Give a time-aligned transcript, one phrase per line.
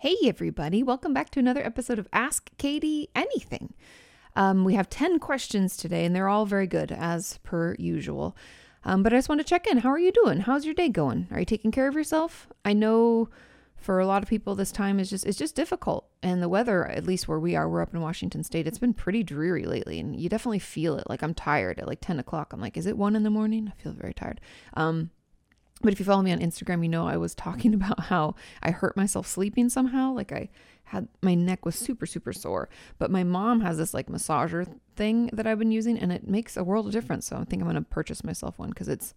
[0.00, 3.74] Hey, everybody, welcome back to another episode of Ask Kati Anything.
[4.36, 8.36] Um, we have 10 questions today, and they're all very good, as per usual.
[8.84, 9.78] Um, but I just want to check in.
[9.78, 10.38] How are you doing?
[10.38, 11.26] How's your day going?
[11.32, 12.46] Are you taking care of yourself?
[12.64, 13.28] I know
[13.74, 16.86] for a lot of people this time is just it's just difficult and the weather
[16.86, 20.00] at least where we are we're up in washington state it's been pretty dreary lately
[20.00, 22.86] and you definitely feel it like i'm tired at like 10 o'clock i'm like is
[22.86, 24.40] it 1 in the morning i feel very tired
[24.74, 25.10] um
[25.82, 28.70] but if you follow me on Instagram, you know I was talking about how I
[28.70, 30.12] hurt myself sleeping somehow.
[30.12, 30.48] Like I
[30.84, 32.68] had my neck was super, super sore.
[32.98, 36.56] But my mom has this like massager thing that I've been using and it makes
[36.56, 37.26] a world of difference.
[37.26, 39.14] So I think I'm going to purchase myself one because it's,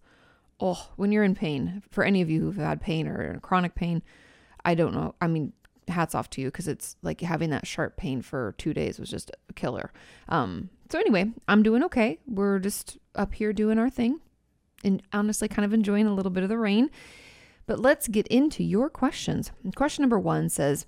[0.60, 4.02] oh, when you're in pain, for any of you who've had pain or chronic pain,
[4.64, 5.14] I don't know.
[5.20, 5.52] I mean,
[5.88, 9.10] hats off to you because it's like having that sharp pain for two days was
[9.10, 9.92] just a killer.
[10.28, 12.18] Um, so anyway, I'm doing okay.
[12.26, 14.20] We're just up here doing our thing,
[14.84, 16.90] and honestly kind of enjoying a little bit of the rain.
[17.66, 19.52] But let's get into your questions.
[19.76, 20.86] Question number one says,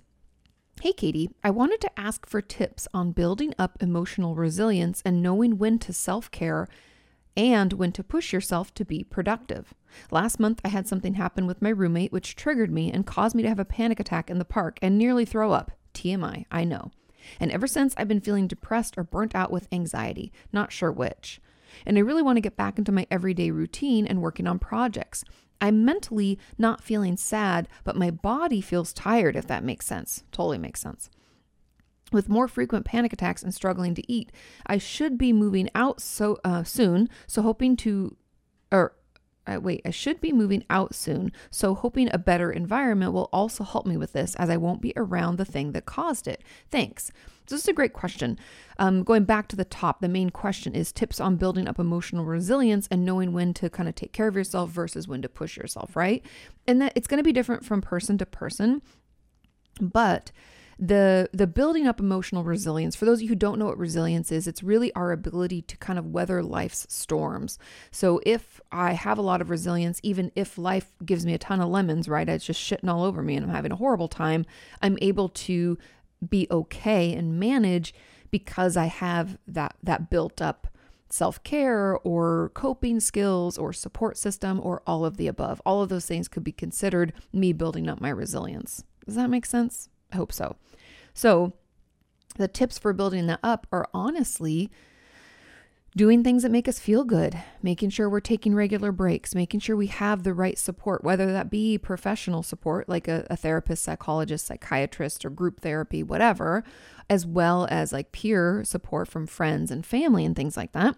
[0.80, 5.56] Hey, Kati, I wanted to ask for tips on building up emotional resilience and knowing
[5.56, 6.66] when to self care
[7.36, 9.74] and when to push yourself to be productive.
[10.10, 13.42] Last month, I had something happen with my roommate which triggered me and caused me
[13.42, 15.72] to have a panic attack in the park and nearly throw up.
[15.94, 16.90] TMI, I know.
[17.40, 21.40] And ever since, I've been feeling depressed or burnt out with anxiety, not sure which
[21.86, 25.24] and I really want to get back into my everyday routine and working on projects.
[25.60, 30.24] I'm mentally not feeling sad, but my body feels tired, if that makes sense.
[30.32, 31.10] Totally makes sense.
[32.12, 34.30] With more frequent panic attacks and struggling to eat,
[34.66, 37.08] I should be moving out so uh, soon.
[37.26, 38.16] So hoping to,
[38.70, 38.94] or
[39.46, 41.32] uh, wait, I should be moving out soon.
[41.50, 44.92] So hoping a better environment will also help me with this, as I won't be
[44.96, 46.42] around the thing that caused it.
[46.70, 47.10] Thanks.
[47.46, 48.38] So this is a great question.
[48.78, 52.24] Um, going back to the top, the main question is tips on building up emotional
[52.24, 55.56] resilience and knowing when to kind of take care of yourself versus when to push
[55.56, 56.24] yourself, right?
[56.66, 58.82] And that it's going to be different from person to person,
[59.80, 60.32] but
[60.78, 64.32] the the building up emotional resilience for those of you who don't know what resilience
[64.32, 67.58] is it's really our ability to kind of weather life's storms
[67.92, 71.60] so if i have a lot of resilience even if life gives me a ton
[71.60, 74.44] of lemons right it's just shitting all over me and i'm having a horrible time
[74.82, 75.78] i'm able to
[76.26, 77.94] be okay and manage
[78.30, 80.68] because I have that that built up
[81.10, 85.62] self-care or coping skills or support system or all of the above.
[85.64, 88.82] All of those things could be considered me building up my resilience.
[89.06, 89.88] Does that make sense?
[90.12, 90.56] I hope so.
[91.12, 91.52] So,
[92.36, 94.70] the tips for building that up are honestly
[95.96, 99.76] doing things that make us feel good, making sure we're taking regular breaks, making sure
[99.76, 104.46] we have the right support, whether that be professional support like a, a, therapist, psychologist,
[104.46, 106.64] psychiatrist, or group therapy, whatever,
[107.08, 110.96] as well as like peer support from friends and family and things like that.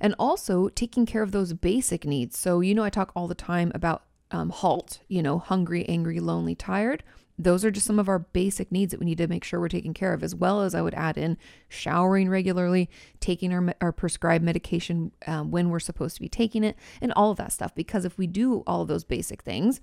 [0.00, 2.36] And also taking care of those basic needs.
[2.36, 6.18] So, you know, I talk all the time about um, HALT, you know, hungry, angry,
[6.18, 7.04] lonely, tired.
[7.38, 9.68] Those are just some of our basic needs that we need to make sure we're
[9.68, 11.38] taking care of, as well as I would add in
[11.68, 16.76] showering regularly, taking our, our prescribed medication um, when we're supposed to be taking it,
[17.00, 17.74] and all of that stuff.
[17.74, 19.80] Because if we do all of those basic things,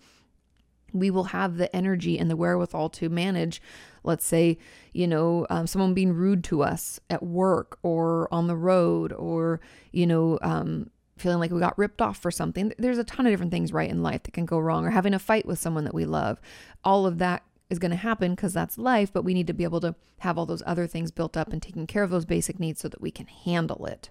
[0.93, 3.61] we will have the energy and the wherewithal to manage,
[4.03, 4.57] let's say,
[4.93, 9.59] you know, um, someone being rude to us at work or on the road or,
[9.91, 10.89] you know, um,
[11.19, 12.73] feeling like we got ripped off for something.
[12.77, 15.13] There's a ton of different things right in life that can go wrong, or having
[15.13, 16.39] a fight with someone that we love.
[16.83, 19.63] All of that is going to happen because that's life, but we need to be
[19.63, 22.59] able to have all those other things built up and taking care of those basic
[22.59, 24.09] needs so that we can handle it.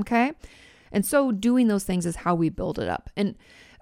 [0.00, 0.32] Okay?
[0.92, 3.10] And so doing those things is how we build it up.
[3.16, 3.34] And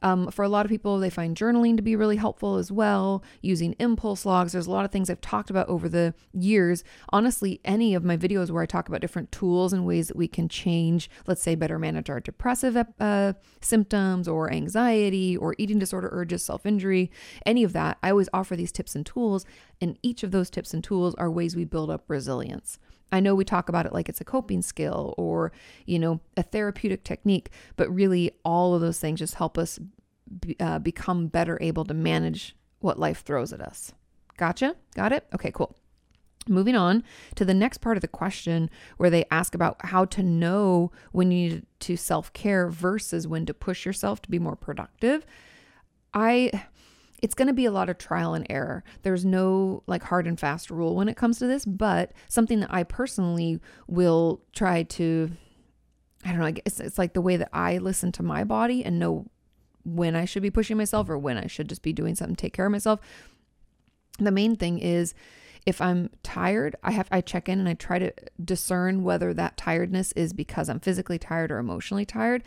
[0.04, 3.25] um, for a lot of people, they find journaling to be really helpful as well,
[3.41, 4.53] using impulse logs.
[4.53, 6.84] There's a lot of things I've talked about over the years.
[7.09, 10.28] Honestly, any of my videos where I talk about different tools and ways that we
[10.28, 13.32] can change, let's say, better manage our depressive uh,
[13.62, 17.10] symptoms or anxiety or eating disorder urges, self injury,
[17.47, 19.47] any of that, I always offer these tips and tools.
[19.81, 22.78] And each of those tips and tools are ways we build up resilience.
[23.14, 25.52] I know we talk about it like it's a coping skill or,
[25.86, 29.78] you know, a therapeutic technique, but really all of those things just help us
[30.41, 33.92] be, uh, become better able to manage what life throws at us.
[34.36, 34.75] Gotcha?
[34.97, 35.28] Got it?
[35.32, 35.76] Okay, cool.
[36.49, 37.05] Moving on
[37.37, 41.31] to the next part of the question where they ask about how to know when
[41.31, 45.25] you need to self care versus when to push yourself to be more productive.
[46.12, 46.64] I
[47.25, 48.85] it's going to be a lot of trial and error.
[49.00, 52.71] There's no like hard and fast rule when it comes to this, but something that
[52.71, 55.31] I personally will try to
[56.23, 58.85] I don't know, I guess it's like the way that I listen to my body
[58.85, 59.31] and know
[59.85, 62.53] when I should be pushing myself or when I should just be doing something take
[62.53, 63.00] care of myself.
[64.19, 65.15] The main thing is
[65.65, 68.12] if I'm tired, I have I check in and I try to
[68.44, 72.43] discern whether that tiredness is because I'm physically tired or emotionally tired.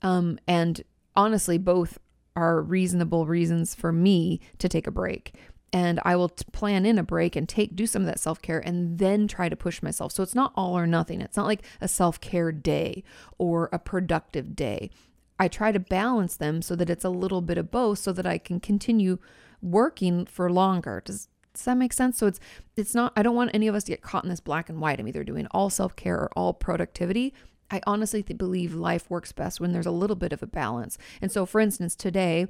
[0.00, 0.82] Um, and
[1.14, 1.98] honestly, both
[2.36, 5.34] are reasonable reasons for me to take a break.
[5.72, 8.98] and I will plan in a break and take do some of that self-care and
[8.98, 10.12] then try to push myself.
[10.12, 11.20] So it's not all or nothing.
[11.20, 13.02] It's not like a self-care day
[13.36, 14.90] or a productive day.
[15.38, 18.26] I try to balance them so that it's a little bit of both so that
[18.26, 19.18] I can continue
[19.60, 21.02] working for longer.
[21.04, 22.18] Does does that make sense?
[22.18, 22.40] So it's
[22.76, 24.80] it's not I don't want any of us to get caught in this black and
[24.80, 25.00] white.
[25.00, 27.34] I'm either doing all self-care or all productivity.
[27.70, 30.98] I honestly believe life works best when there's a little bit of a balance.
[31.20, 32.48] And so for instance, today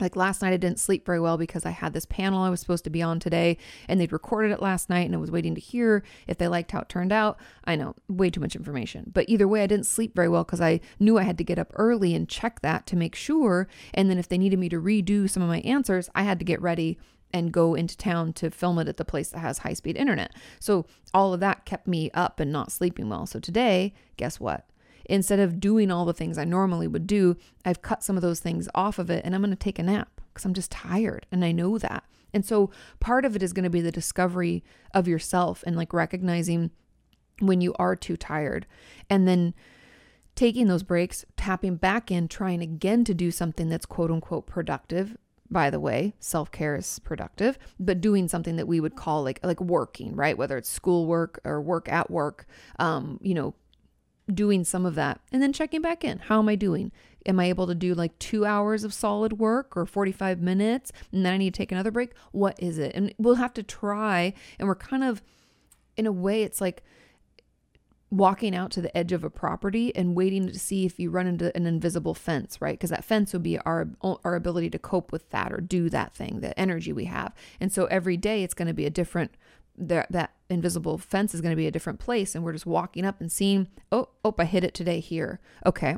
[0.00, 2.60] like last night I didn't sleep very well because I had this panel I was
[2.60, 3.56] supposed to be on today
[3.88, 6.72] and they'd recorded it last night and I was waiting to hear if they liked
[6.72, 7.38] how it turned out.
[7.64, 9.10] I know, way too much information.
[9.12, 11.58] But either way I didn't sleep very well because I knew I had to get
[11.58, 14.80] up early and check that to make sure and then if they needed me to
[14.80, 16.98] redo some of my answers, I had to get ready
[17.32, 20.32] and go into town to film it at the place that has high speed internet.
[20.60, 23.26] So all of that kept me up and not sleeping well.
[23.26, 24.66] So today, guess what?
[25.08, 28.40] instead of doing all the things I normally would do, I've cut some of those
[28.40, 31.26] things off of it and I'm going to take a nap because I'm just tired
[31.30, 32.04] and I know that.
[32.34, 32.70] And so
[33.00, 34.62] part of it is going to be the discovery
[34.92, 36.70] of yourself and like recognizing
[37.38, 38.66] when you are too tired
[39.08, 39.54] and then
[40.34, 45.16] taking those breaks, tapping back in, trying again to do something that's quote unquote productive.
[45.50, 49.60] By the way, self-care is productive, but doing something that we would call like like
[49.60, 50.36] working, right?
[50.36, 52.46] Whether it's schoolwork or work at work,
[52.78, 53.54] um, you know,
[54.32, 56.18] doing some of that and then checking back in.
[56.18, 56.90] How am I doing?
[57.24, 61.24] Am I able to do like two hours of solid work or 45 minutes and
[61.24, 62.12] then I need to take another break?
[62.32, 62.92] What is it?
[62.94, 64.32] And we'll have to try.
[64.58, 65.22] And we're kind of,
[65.96, 66.82] in a way, it's like
[68.16, 71.26] walking out to the edge of a property and waiting to see if you run
[71.26, 72.74] into an invisible fence, right?
[72.74, 76.14] Because that fence would be our our ability to cope with that or do that
[76.14, 77.34] thing, the energy we have.
[77.60, 79.32] And so every day it's going to be a different
[79.78, 83.04] that that invisible fence is going to be a different place and we're just walking
[83.04, 85.40] up and seeing oh oh i hit it today here.
[85.64, 85.96] Okay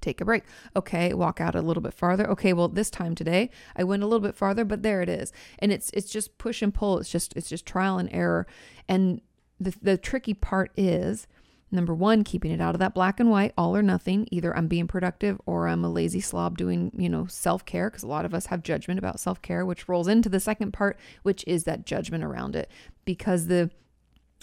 [0.00, 0.44] take a break.
[0.74, 2.28] Okay walk out a little bit farther.
[2.30, 5.32] Okay well this time today i went a little bit farther but there it is.
[5.58, 6.98] And it's it's just push and pull.
[6.98, 8.46] It's just it's just trial and error.
[8.88, 9.20] And
[9.60, 11.26] the the tricky part is
[11.70, 14.28] Number one, keeping it out of that black and white, all or nothing.
[14.30, 18.04] Either I'm being productive or I'm a lazy slob doing, you know, self care, because
[18.04, 20.96] a lot of us have judgment about self care, which rolls into the second part,
[21.24, 22.70] which is that judgment around it.
[23.04, 23.70] Because the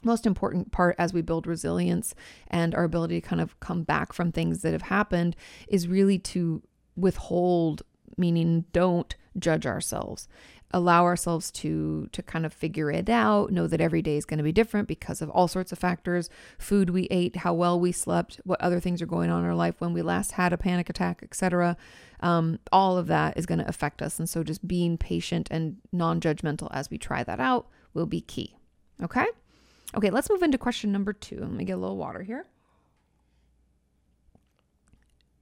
[0.03, 2.13] most important part as we build resilience
[2.49, 5.33] and our ability to kind of come back from things that have happened
[5.69, 6.61] is really to
[6.97, 7.83] withhold
[8.17, 10.27] meaning don't judge ourselves
[10.73, 14.37] allow ourselves to to kind of figure it out know that every day is going
[14.37, 16.29] to be different because of all sorts of factors.
[16.57, 19.55] Food we ate how well we slept what other things are going on in our
[19.55, 21.77] life when we last had a panic attack etc
[22.23, 24.17] um, all of that is going to affect us.
[24.17, 28.55] And so just being patient and non-judgmental as we try that out will be key.
[29.03, 29.25] Okay?
[29.95, 31.39] Okay let's move into question number two.
[31.39, 32.47] Let me get a little water here.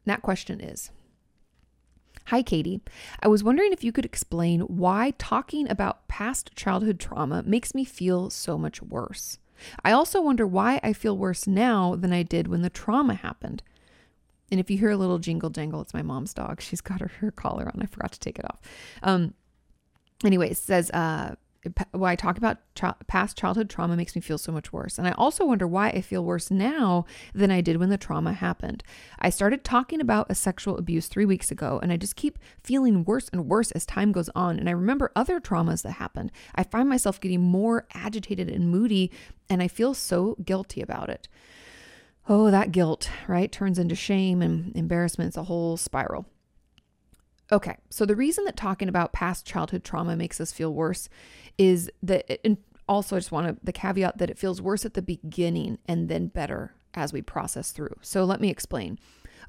[0.06, 0.90] That question is
[2.26, 2.82] Hi, Kati.
[3.22, 7.84] I was wondering if you could explain why talking about past childhood trauma makes me
[7.84, 9.38] feel so much worse.
[9.84, 13.64] I also wonder why I feel worse now than I did when the trauma happened.
[14.50, 16.62] And if you hear a little jingle jangle, it's my mom's dog.
[16.62, 17.82] She's got her, her collar on.
[17.82, 18.60] I forgot to take it off.
[19.02, 19.34] Um,
[20.26, 21.36] anyway, it says, uh,
[21.92, 22.58] why I talk about
[23.08, 24.98] past childhood trauma makes me feel so much worse.
[24.98, 28.34] And I also wonder why I feel worse now than I did when the trauma
[28.34, 28.84] happened.
[29.20, 33.04] I started talking about a sexual abuse three weeks ago, and I just keep feeling
[33.04, 34.58] worse and worse as time goes on.
[34.58, 36.32] And I remember other traumas that happened.
[36.56, 39.12] I find myself getting more agitated and moody,
[39.50, 41.28] and I feel so guilty about it.
[42.28, 43.52] Oh, that guilt, right?
[43.52, 45.30] Turns into shame and embarrassment.
[45.30, 46.26] It's a whole spiral.
[47.52, 51.10] Okay, so the reason that talking about past childhood trauma makes us feel worse
[51.58, 54.94] is that, and also I just want to, the caveat that it feels worse at
[54.94, 57.96] the beginning and then better as we process through.
[58.02, 59.00] So let me explain.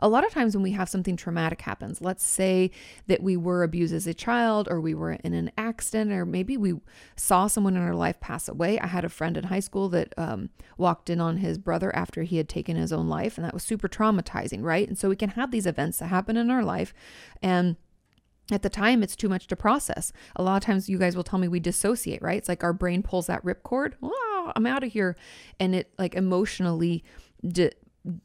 [0.01, 2.73] A lot of times when we have something traumatic happens, let's say
[3.07, 6.57] that we were abused as a child or we were in an accident or maybe
[6.57, 6.75] we
[7.15, 8.81] saw someone in our life pass away.
[8.81, 12.23] I had a friend in high school that um, walked in on his brother after
[12.23, 14.89] he had taken his own life and that was super traumatizing, right?
[14.89, 16.93] And so we can have these events that happen in our life
[17.41, 17.77] and
[18.55, 20.13] at the time it's too much to process.
[20.37, 22.39] A lot of times you guys will tell me we dissociate right?
[22.39, 23.95] It's like our brain pulls that ripcord.
[24.03, 25.17] Oh, i'm out of here.
[25.61, 27.05] And it like emotionally
[27.47, 27.73] de-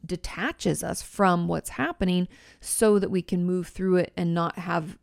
[0.06, 2.28] detaches us from what's happening
[2.60, 4.98] so that we can move through it and not have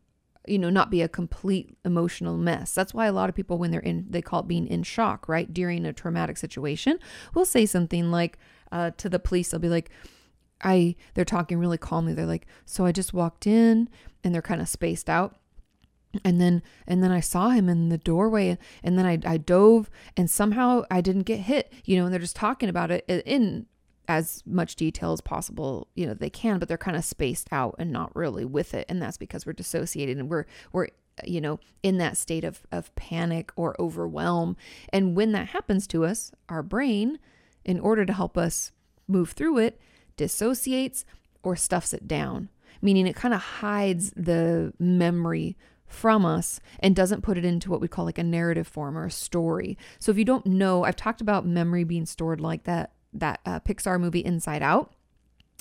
[0.47, 2.75] you know not be a complete emotional mess.
[2.75, 5.29] That's why a lot of people when they're in they call it being in shock
[5.29, 5.53] right?
[5.53, 6.99] During a traumatic situation
[7.35, 8.39] will say something like
[8.73, 9.91] uh, to the police they'll be like
[10.63, 12.15] I they're talking really calmly.
[12.15, 13.89] They're like, "So I just walked in
[14.25, 15.37] and they're kind of spaced out."
[16.25, 19.91] And then and then I saw him in the doorway and then I I dove
[20.17, 23.67] and somehow I didn't get hit, you know, and they're just talking about it in
[24.07, 27.75] as much detail as possible, you know, they can, but they're kind of spaced out
[27.79, 28.87] and not really with it.
[28.89, 30.89] And that's because we're dissociated and we're we're
[31.25, 34.57] you know, in that state of, of panic or overwhelm.
[34.89, 37.19] And when that happens to us, our brain,
[37.65, 38.73] in order to help us
[39.07, 39.81] move through it,
[40.17, 41.05] dissociates
[41.43, 42.49] or stuffs it down,
[42.85, 47.81] meaning it kind of hides the memory from us and doesn't put it into what
[47.81, 49.79] we call like a narrative form or a story.
[49.99, 53.61] So if you don't know, I've talked about memory being stored like that that uh,
[53.61, 54.93] Pixar movie Inside Out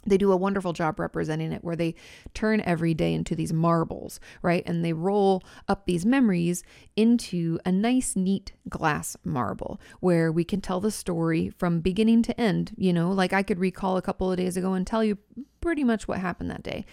[0.06, 1.96] they do a wonderful job representing it where they
[2.34, 4.63] turn every day into these marbles, right?
[4.65, 6.63] And they roll up these memories
[6.96, 12.39] into a nice, neat glass marble where we can tell the story from beginning to
[12.39, 12.74] end.
[12.77, 15.18] You know, like I could recall a couple of days ago and tell you
[15.62, 16.86] pretty much what happened that day.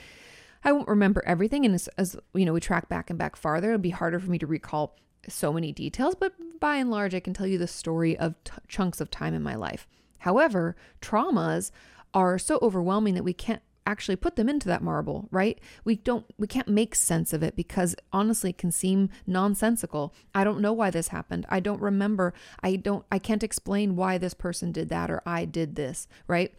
[0.62, 1.64] I won't remember everything.
[1.64, 4.30] And as, as you know, we track back and back farther, it'll be harder for
[4.30, 4.96] me to recall
[5.28, 8.52] so many details, but by and large, I can tell you the story of t-
[8.68, 9.86] chunks of time in my life.
[10.18, 11.70] However, traumas
[12.12, 15.58] are so overwhelming that we can't actually put them into that marble, right?
[15.84, 20.14] We don't we can't make sense of it because honestly it can seem nonsensical.
[20.34, 21.46] I don't know why this happened.
[21.48, 22.34] I don't remember.
[22.62, 26.54] I don't I can't explain why this person did that or I did this, right?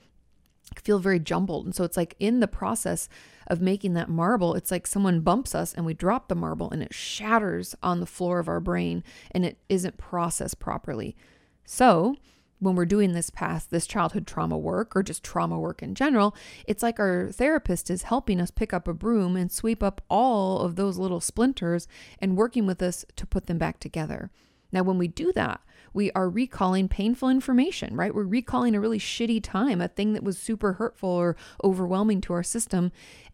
[0.76, 1.66] I feel very jumbled.
[1.66, 3.08] And so it's like in the process
[3.52, 6.82] of making that marble, it's like someone bumps us and we drop the marble and
[6.82, 11.18] it shatters on the floor of our brain and it isn't processed properly.
[11.66, 12.16] So,
[12.60, 16.36] when we're doing this path, this childhood trauma work, or just trauma work in general,
[16.68, 20.60] it's like our therapist is helping us pick up a broom and sweep up all
[20.60, 21.88] of those little splinters
[22.20, 24.30] and working with us to put them back together.
[24.72, 25.60] Now, when we do that,
[25.94, 28.16] we are recalling painful information, right?
[28.16, 32.34] We're recalling a really shitty time, a thing that was super hurtful or overwhelming to
[32.34, 32.92] our system.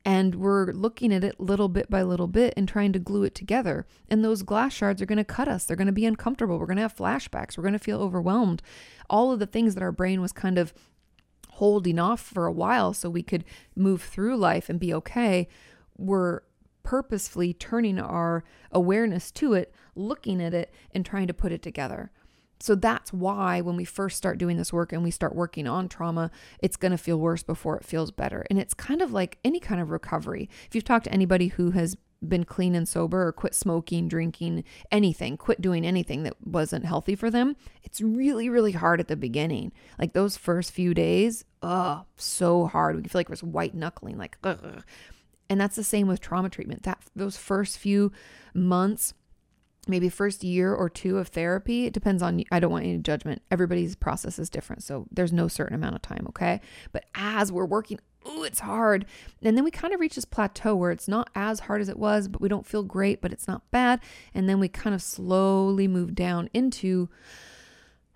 [0.07, 3.35] And we're looking at it little bit by little bit and trying to glue it
[3.35, 3.85] together.
[4.09, 5.65] And those glass shards are going to cut us.
[5.65, 6.57] They're going to be uncomfortable.
[6.57, 7.57] We're going to have flashbacks.
[7.57, 8.61] We're going to feel overwhelmed.
[9.09, 10.73] All of the things that our brain was kind of
[11.49, 13.43] holding off for a while so we could
[13.75, 15.49] move through life and be okay,
[15.97, 16.39] we're
[16.83, 22.11] purposefully turning our awareness to it, looking at it, and trying to put it together.
[22.59, 25.89] So that's why when we first start doing this work and we start working on
[25.89, 28.45] trauma, it's going to feel worse before it feels better.
[28.49, 30.49] And it's kind of like any kind of recovery.
[30.67, 31.95] If you've talked to anybody who has
[32.27, 37.15] been clean and sober or quit smoking, drinking, anything, quit doing anything that wasn't healthy
[37.15, 39.71] for them, it's really, really hard at the beginning.
[39.99, 42.95] Like those first few days, oh, so hard.
[42.95, 44.83] We feel like we're white knuckling, like, ugh.
[45.49, 46.83] And that's the same with trauma treatment.
[46.83, 48.11] That those first few
[48.53, 49.13] months,
[49.89, 53.41] maybe first year or two of therapy it depends on i don't want any judgment.
[53.51, 56.61] Everybody's process is different so there's no certain amount of time okay?
[56.91, 59.05] But as we're working oh it's hard.
[59.41, 61.97] And then we kind of reach this plateau where it's not as hard as it
[61.97, 63.99] was but we don't feel great but it's not bad.
[64.33, 67.09] And then we kind of slowly move down into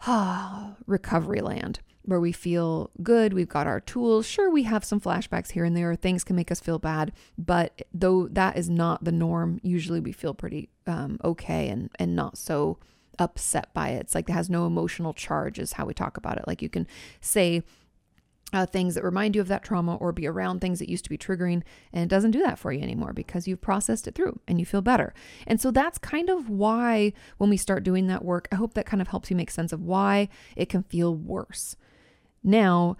[0.06, 4.26] ah, recovery land where we feel good, we've got our tools.
[4.26, 7.82] Sure, we have some flashbacks here and there, things can make us feel bad, but
[7.94, 12.38] though that is not the norm, usually we feel pretty um, okay and, and not
[12.38, 12.78] so
[13.20, 14.02] upset by it.
[14.02, 16.48] It's like it has no emotional charge, is how we talk about it.
[16.48, 16.88] Like you can
[17.20, 17.64] say,
[18.54, 21.10] uh, things that remind you of that trauma or be around things that used to
[21.10, 21.64] be triggering.
[21.94, 24.66] And it doesn't do that for you anymore because you've processed it through and you
[24.66, 25.14] feel better.
[25.48, 28.86] And so that's kind of why when we start doing that work, I hope that
[28.86, 31.76] kind of helps you make sense of why it can feel worse.
[32.44, 32.98] Now,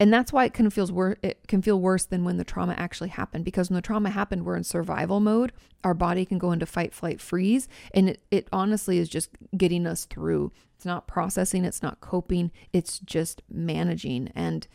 [0.00, 2.74] and that's why it can feels wor- it can feel worse than when the trauma
[2.76, 5.52] actually happened because when the trauma happened we're in survival mode
[5.84, 9.86] our body can go into fight flight freeze and it, it honestly is just getting
[9.86, 14.66] us through it's not processing it's not coping it's just managing and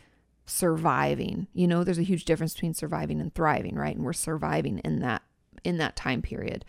[0.50, 1.46] surviving.
[1.54, 3.94] You know, there's a huge difference between surviving and thriving, right?
[3.94, 5.22] And we're surviving in that
[5.64, 6.64] in that time period.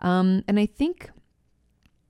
[0.00, 1.10] Um, and I think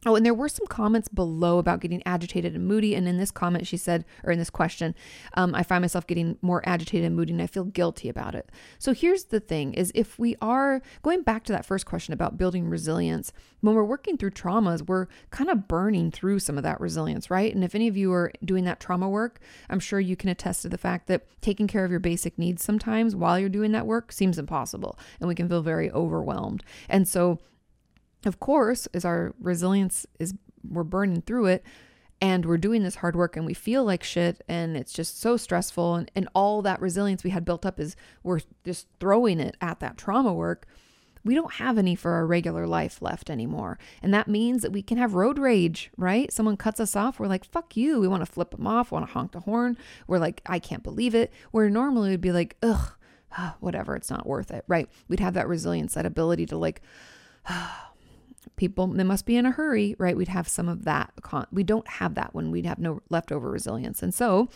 [0.04, 2.96] Oh, and there were some comments below about getting agitated and moody.
[2.96, 4.96] And in this comment, she said, or in this question,
[5.34, 8.50] um, I find myself getting more agitated and moody, and I feel guilty about it.
[8.78, 12.36] So here's the thing: is if we are going back to that first question about
[12.36, 16.80] building resilience, when we're working through traumas, we're kind of burning through some of that
[16.80, 17.54] resilience, right?
[17.54, 19.38] And if any of you are doing that trauma work,
[19.70, 22.64] I'm sure you can attest to the fact that taking care of your basic needs
[22.64, 26.64] sometimes while you're doing that work seems impossible, and we can feel very overwhelmed.
[26.88, 27.38] And so
[28.26, 30.34] of course, as our resilience is,
[30.68, 31.64] we're burning through it
[32.20, 35.36] and we're doing this hard work and we feel like shit and it's just so
[35.36, 39.56] stressful and, and all that resilience we had built up is we're just throwing it
[39.60, 40.66] at that trauma work
[41.24, 43.78] we don't have any for our regular life left anymore.
[44.02, 46.32] And that means that we can have road rage, right?
[46.32, 48.00] Someone cuts us off, we're like, fuck you.
[48.00, 49.76] We want to flip them off, want to honk the horn.
[50.06, 51.32] We're like, I can't believe it.
[51.50, 52.94] Where normally we'd be like, ugh,
[53.60, 54.88] whatever, it's not worth it, right?
[55.08, 56.82] We'd have that resilience, that ability to like,
[57.46, 57.91] ah,
[58.56, 60.16] people they must be in a hurry right?
[60.16, 61.12] We'd have some of that
[61.50, 64.02] we don't have that when we'd have no leftover resilience.
[64.02, 64.48] And so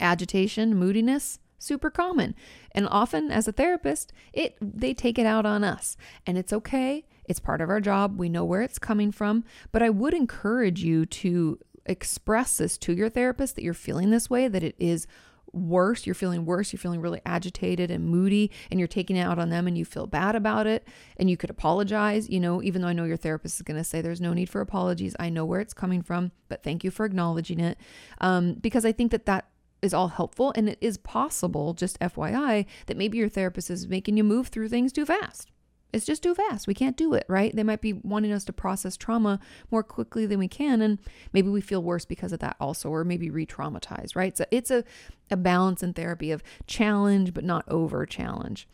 [0.00, 2.34] agitation moodiness super common.
[2.72, 5.96] And often as a therapist it they take it out on us.
[6.26, 7.04] And it's okay.
[7.24, 8.18] It's part of our job.
[8.18, 9.44] We know where it's coming from.
[9.72, 14.30] But I would encourage you to express this to your therapist that you're feeling this
[14.30, 15.06] way, that it is
[15.52, 19.38] worse, you're feeling worse, you're feeling really agitated and moody, and you're taking it out
[19.38, 20.86] on them and you feel bad about it,
[21.16, 23.84] and you could apologize, you know, even though I know your therapist is going to
[23.84, 25.14] say there's no need for apologies.
[25.18, 27.78] I know where it's coming from, but thank you for acknowledging it.
[28.20, 29.48] Um, because I think that that
[29.82, 34.16] is all helpful and it is possible, just FYI, that maybe your therapist is making
[34.16, 35.50] you move through things too fast.
[35.92, 36.66] It's just too fast.
[36.66, 37.54] We can't do it, right?
[37.54, 39.40] They might be wanting us to process trauma
[39.70, 40.82] more quickly than we can.
[40.82, 40.98] And
[41.32, 44.36] maybe we feel worse because of that also, or maybe re traumatized, right?
[44.36, 44.84] So it's a,
[45.30, 48.68] a balance in therapy of challenge, but not over challenge.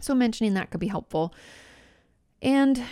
[0.00, 1.34] So mentioning that could be helpful.
[2.40, 2.82] And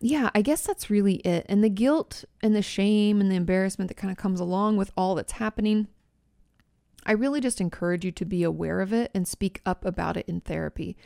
[0.00, 1.46] yeah, I guess that's really it.
[1.48, 4.92] And the guilt and the shame and the embarrassment that kind of comes along with
[4.96, 5.88] all that's happening.
[7.06, 10.26] I really just encourage you to be aware of it and speak up about it
[10.28, 10.96] in therapy.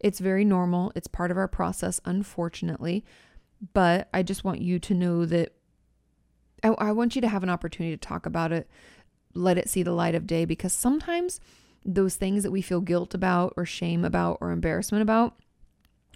[0.00, 0.92] It's very normal.
[0.94, 3.04] It's part of our process, unfortunately.
[3.72, 5.52] But I just want you to know that
[6.62, 8.68] I, I, want you to have an opportunity to talk about it,
[9.34, 11.40] let it see the light of day, because sometimes
[11.84, 15.36] those things that we feel guilt about, or shame about, or embarrassment about,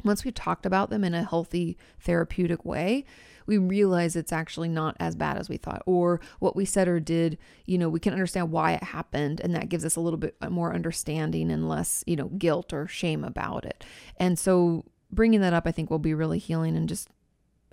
[0.04, 3.04] once we've talked about them in a healthy, therapeutic way,
[3.47, 7.00] we realize it's actually not as bad as we thought, or what we said or
[7.00, 9.40] did, you know, we can understand why it happened.
[9.40, 12.87] And that gives us a little bit more understanding and less, you know, guilt or
[12.87, 13.85] shame about it.
[14.19, 17.09] And so bringing that up, I think, will be really healing and just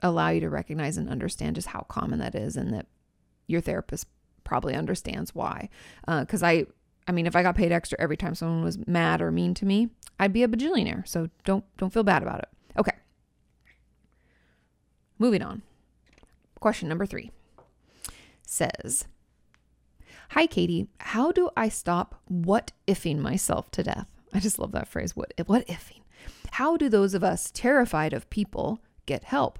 [0.01, 2.87] allow you to recognize and understand just how common that is and that
[3.47, 4.07] your therapist
[4.43, 5.69] probably understands why.
[6.07, 6.65] Because uh, I,
[7.07, 9.65] I mean, if I got paid extra every time someone was mad or mean to
[9.65, 11.07] me, I'd be a bajillionaire.
[11.07, 12.49] So don't don't feel bad about it.
[12.77, 12.91] Okay.
[15.17, 15.61] Moving on.
[16.59, 17.31] Question number three
[18.45, 19.05] says,
[20.31, 20.87] Hi, Kati.
[20.99, 24.09] How do I stop what ifing myself to death?
[24.33, 25.15] I just love that phrase.
[25.15, 26.01] What, what ifing?
[26.51, 29.59] How do those of us terrified of people get help?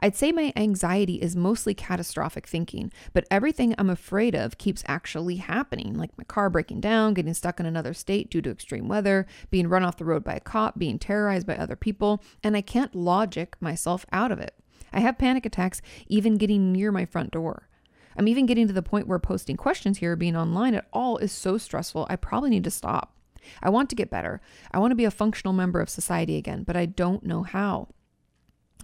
[0.00, 5.36] I'd say my anxiety is mostly catastrophic thinking, but everything I'm afraid of keeps actually
[5.36, 9.26] happening, like my car breaking down, getting stuck in another state due to extreme weather,
[9.50, 12.60] being run off the road by a cop, being terrorized by other people, and I
[12.60, 14.54] can't logic myself out of it.
[14.92, 17.68] I have panic attacks even getting near my front door.
[18.16, 21.32] I'm even getting to the point where posting questions here being online at all is
[21.32, 23.14] so stressful, I probably need to stop.
[23.62, 24.40] I want to get better.
[24.70, 27.88] I want to be a functional member of society again, but I don't know how.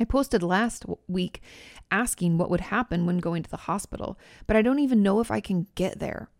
[0.00, 1.42] I posted last week
[1.90, 5.30] asking what would happen when going to the hospital, but I don't even know if
[5.30, 6.30] I can get there.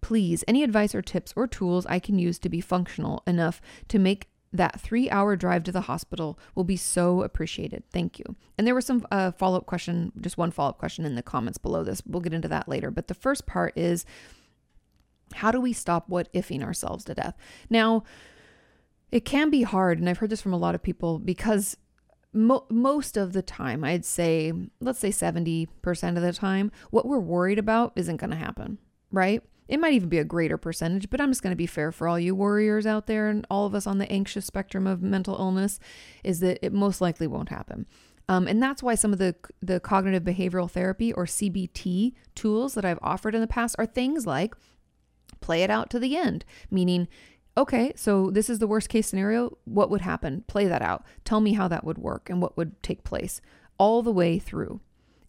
[0.00, 3.98] Please, any advice or tips or tools I can use to be functional enough to
[3.98, 7.82] make that three hour drive to the hospital will be so appreciated.
[7.92, 8.36] Thank you.
[8.56, 11.22] And there was some uh, follow up question, just one follow up question in the
[11.22, 12.02] comments below this.
[12.06, 12.90] We'll get into that later.
[12.90, 14.04] But the first part is
[15.34, 17.36] how do we stop what ifing ourselves to death?
[17.68, 18.04] Now,
[19.10, 21.76] it can be hard, and I've heard this from a lot of people because
[22.32, 25.68] mo- most of the time, I'd say, let's say 70%
[26.16, 28.78] of the time, what we're worried about isn't going to happen,
[29.10, 29.42] right?
[29.68, 32.06] It might even be a greater percentage, but I'm just going to be fair for
[32.06, 35.36] all you warriors out there and all of us on the anxious spectrum of mental
[35.36, 35.80] illness
[36.22, 37.86] is that it most likely won't happen.
[38.28, 42.84] Um, and that's why some of the the cognitive behavioral therapy or CBT tools that
[42.84, 44.54] I've offered in the past are things like
[45.40, 47.06] play it out to the end, meaning
[47.56, 49.56] okay, so this is the worst case scenario.
[49.64, 50.44] What would happen?
[50.46, 51.04] Play that out.
[51.24, 53.40] Tell me how that would work and what would take place
[53.78, 54.80] all the way through.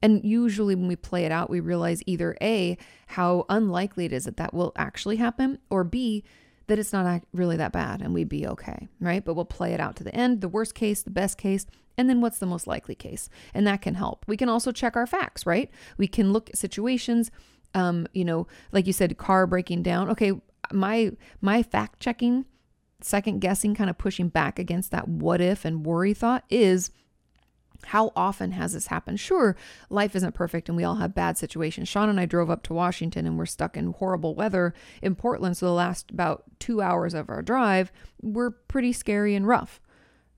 [0.01, 4.25] And usually, when we play it out, we realize either A, how unlikely it is
[4.25, 6.23] that that will actually happen, or B,
[6.67, 9.23] that it's not really that bad and we'd be okay, right?
[9.23, 11.65] But we'll play it out to the end, the worst case, the best case,
[11.97, 13.29] and then what's the most likely case.
[13.53, 14.25] And that can help.
[14.27, 15.71] We can also check our facts, right?
[15.97, 17.31] We can look at situations,
[17.73, 20.09] um, you know, like you said, car breaking down.
[20.09, 20.33] Okay,
[20.73, 22.45] my my fact checking,
[23.01, 26.91] second guessing, kind of pushing back against that what if and worry thought is
[27.85, 29.19] how often has this happened?
[29.19, 29.55] Sure,
[29.89, 31.87] life isn't perfect and we all have bad situations.
[31.87, 35.57] Sean and I drove up to Washington and we're stuck in horrible weather in Portland.
[35.57, 39.79] So the last about two hours of our drive were pretty scary and rough.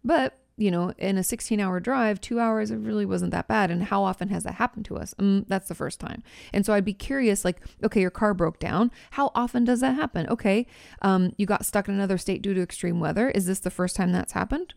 [0.03, 3.71] But, you know, in a 16 hour drive, two hours, it really wasn't that bad.
[3.71, 5.15] And how often has that happened to us?
[5.17, 6.21] Um, that's the first time.
[6.53, 8.91] And so I'd be curious like, okay, your car broke down.
[9.11, 10.27] How often does that happen?
[10.27, 10.67] Okay,
[11.01, 13.29] um, you got stuck in another state due to extreme weather.
[13.29, 14.73] Is this the first time that's happened?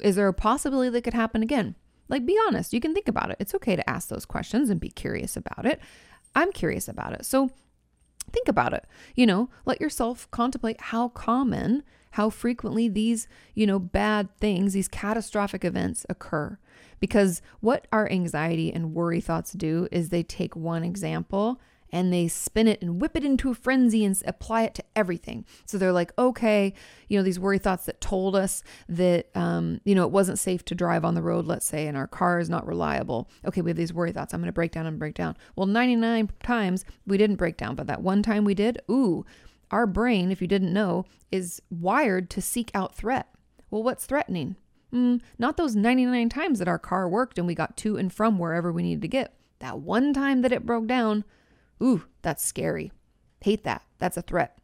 [0.00, 1.74] Is there a possibility that could happen again?
[2.08, 2.72] Like, be honest.
[2.72, 3.36] You can think about it.
[3.40, 5.80] It's okay to ask those questions and be curious about it.
[6.36, 7.26] I'm curious about it.
[7.26, 7.50] So
[8.30, 8.84] think about it.
[9.14, 11.82] You know, let yourself contemplate how common,
[12.16, 16.58] how frequently these, you know, bad things, these catastrophic events occur.
[16.98, 21.60] Because what our anxiety and worry thoughts do is they take one example
[21.92, 25.44] and they spin it and whip it into a frenzy and apply it to everything.
[25.66, 26.72] So they're like, okay,
[27.06, 30.64] you know, these worry thoughts that told us that, um, you know, it wasn't safe
[30.64, 33.28] to drive on the road, let's say, and our car is not reliable.
[33.44, 34.32] Okay, we have these worry thoughts.
[34.32, 35.36] I'm going to break down and break down.
[35.54, 39.26] Well, 99 times we didn't break down, but that one time we did, ooh,
[39.70, 43.28] our brain, if you didn't know, is wired to seek out threat.
[43.70, 44.56] Well, what's threatening?
[44.92, 48.38] Mm, not those 99 times that our car worked and we got to and from
[48.38, 49.34] wherever we needed to get.
[49.58, 51.24] That one time that it broke down,
[51.82, 52.92] ooh, that's scary.
[53.40, 53.82] Hate that.
[53.98, 54.58] That's a threat.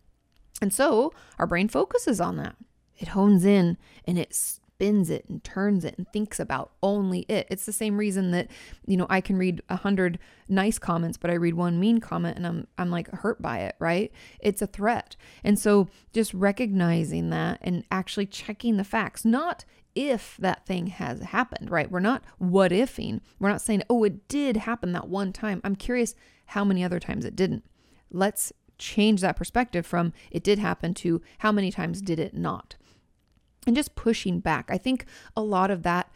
[0.61, 2.57] And so our brain focuses on that.
[2.99, 7.47] It hones in and it spins it and turns it and thinks about only it.
[7.49, 8.49] It's the same reason that,
[8.85, 10.19] you know, I can read a hundred
[10.49, 13.77] nice comments, but I read one mean comment and I'm I'm like hurt by it,
[13.79, 14.11] right?
[14.41, 15.15] It's a threat.
[15.45, 19.65] And so just recognizing that and actually checking the facts, not
[19.95, 21.89] if that thing has happened, right?
[21.89, 23.21] We're not what ifing.
[23.39, 25.61] We're not saying, oh, it did happen that one time.
[25.63, 26.17] I'm curious
[26.47, 27.65] how many other times it didn't.
[28.11, 32.75] Let's change that perspective from it did happen to how many times did it not.
[33.67, 34.67] And just pushing back.
[34.71, 36.11] I think a lot of that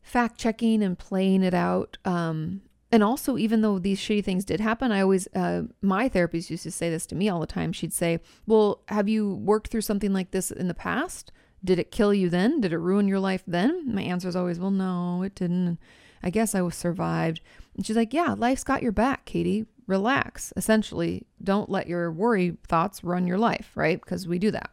[0.00, 4.58] fact checking and playing it out um, and also even though these shitty things did
[4.58, 7.72] happen i always uh, my therapist used to say this to me all the time
[7.72, 11.30] she'd say well have you worked through something like this in the past
[11.64, 12.60] did it kill you then?
[12.60, 13.94] Did it ruin your life then?
[13.94, 15.78] My answer is always, well, no, it didn't.
[16.22, 17.40] I guess I was survived.
[17.76, 19.66] And she's like, yeah, life's got your back, Kati.
[19.86, 20.52] Relax.
[20.56, 24.00] Essentially, don't let your worry thoughts run your life, right?
[24.00, 24.70] Because we do that.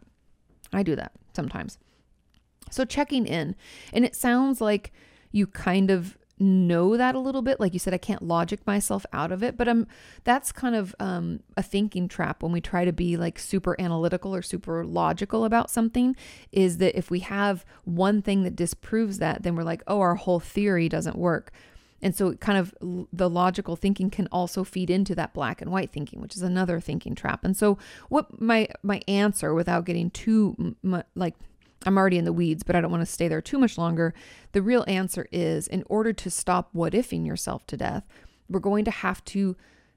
[0.72, 1.78] I do that sometimes.
[2.70, 3.56] So checking in.
[3.94, 4.92] And it sounds like
[5.32, 9.06] you kind of know that a little bit like you said i can't logic myself
[9.12, 9.86] out of it but i'm
[10.24, 14.34] that's kind of um, a thinking trap when we try to be like super analytical
[14.34, 16.16] or super logical about something
[16.54, 20.16] is that if we have one thing that disproves that then we're like oh our
[20.16, 21.52] whole theory doesn't work
[22.02, 22.74] and so kind of
[23.12, 26.80] the logical thinking can also feed into that black and white thinking which is another
[26.80, 27.78] thinking trap and so
[28.10, 30.76] what my my answer without getting too
[31.16, 31.36] like
[31.86, 34.14] I'm already in the weeds, but I don't want to stay there too much longer.
[34.52, 38.04] The real answer is in order to stop what ifing yourself to death,
[38.50, 39.56] we're going to have to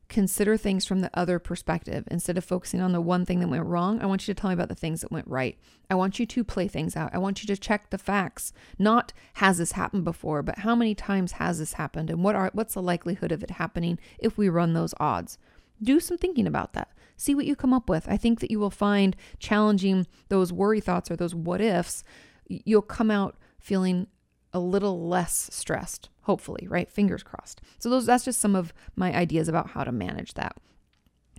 [0.09, 2.05] consider things from the other perspective.
[2.11, 4.51] Instead of focusing on the one thing that went wrong, I want you to tell
[4.51, 5.59] me about the things that went right.
[5.89, 7.15] I want you to play things out.
[7.15, 8.53] I want you to check the facts.
[8.79, 12.51] Not has this happened before, but how many times has this happened and what are
[12.53, 15.39] what's the likelihood of it happening if we run those odds?
[15.83, 16.93] Do some thinking about that.
[17.17, 18.09] See what you come up with.
[18.09, 22.05] I think that you will find challenging those worry thoughts or those what ifs,
[22.47, 24.09] you'll come out feeling
[24.53, 26.91] a little less stressed, hopefully, right?
[26.91, 27.63] Fingers crossed.
[27.79, 30.57] So those that's just some of my ideas about how to manage that.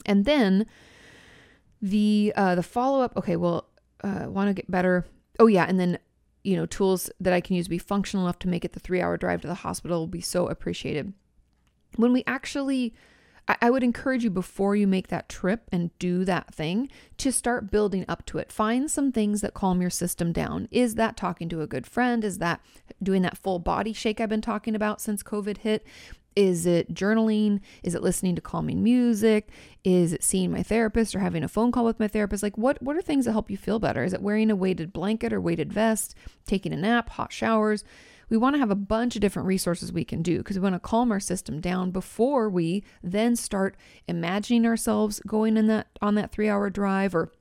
[0.05, 0.65] And then
[1.81, 3.67] the uh the follow-up, okay, well,
[4.03, 5.05] uh want to get better.
[5.39, 5.99] Oh yeah, and then
[6.43, 8.79] you know, tools that I can use to be functional enough to make it the
[8.81, 11.13] 3-hour drive to the hospital will be so appreciated.
[11.95, 12.93] When we actually
[13.47, 17.71] I, would encourage you before you make that trip and do that thing to start
[17.71, 18.51] building up to it.
[18.51, 20.69] Find some things that calm your system down.
[20.71, 22.23] Is that talking to a good friend?
[22.23, 22.61] Is that
[23.01, 25.85] doing that full body shake I've been talking about since COVID hit?
[26.35, 27.59] Is it journaling?
[27.83, 29.49] Is it listening to calming music?
[29.83, 32.43] Is it seeing my therapist or having a phone call with my therapist?
[32.43, 34.03] Like what what are things that help you feel better?
[34.03, 36.15] Is it wearing a weighted blanket or weighted vest,
[36.47, 37.83] taking a nap, hot showers?
[38.33, 40.73] We want to have a bunch of different resources we can do because we want
[40.73, 46.15] to calm our system down before we then start imagining ourselves going in that on
[46.15, 47.31] that 3-hour drive or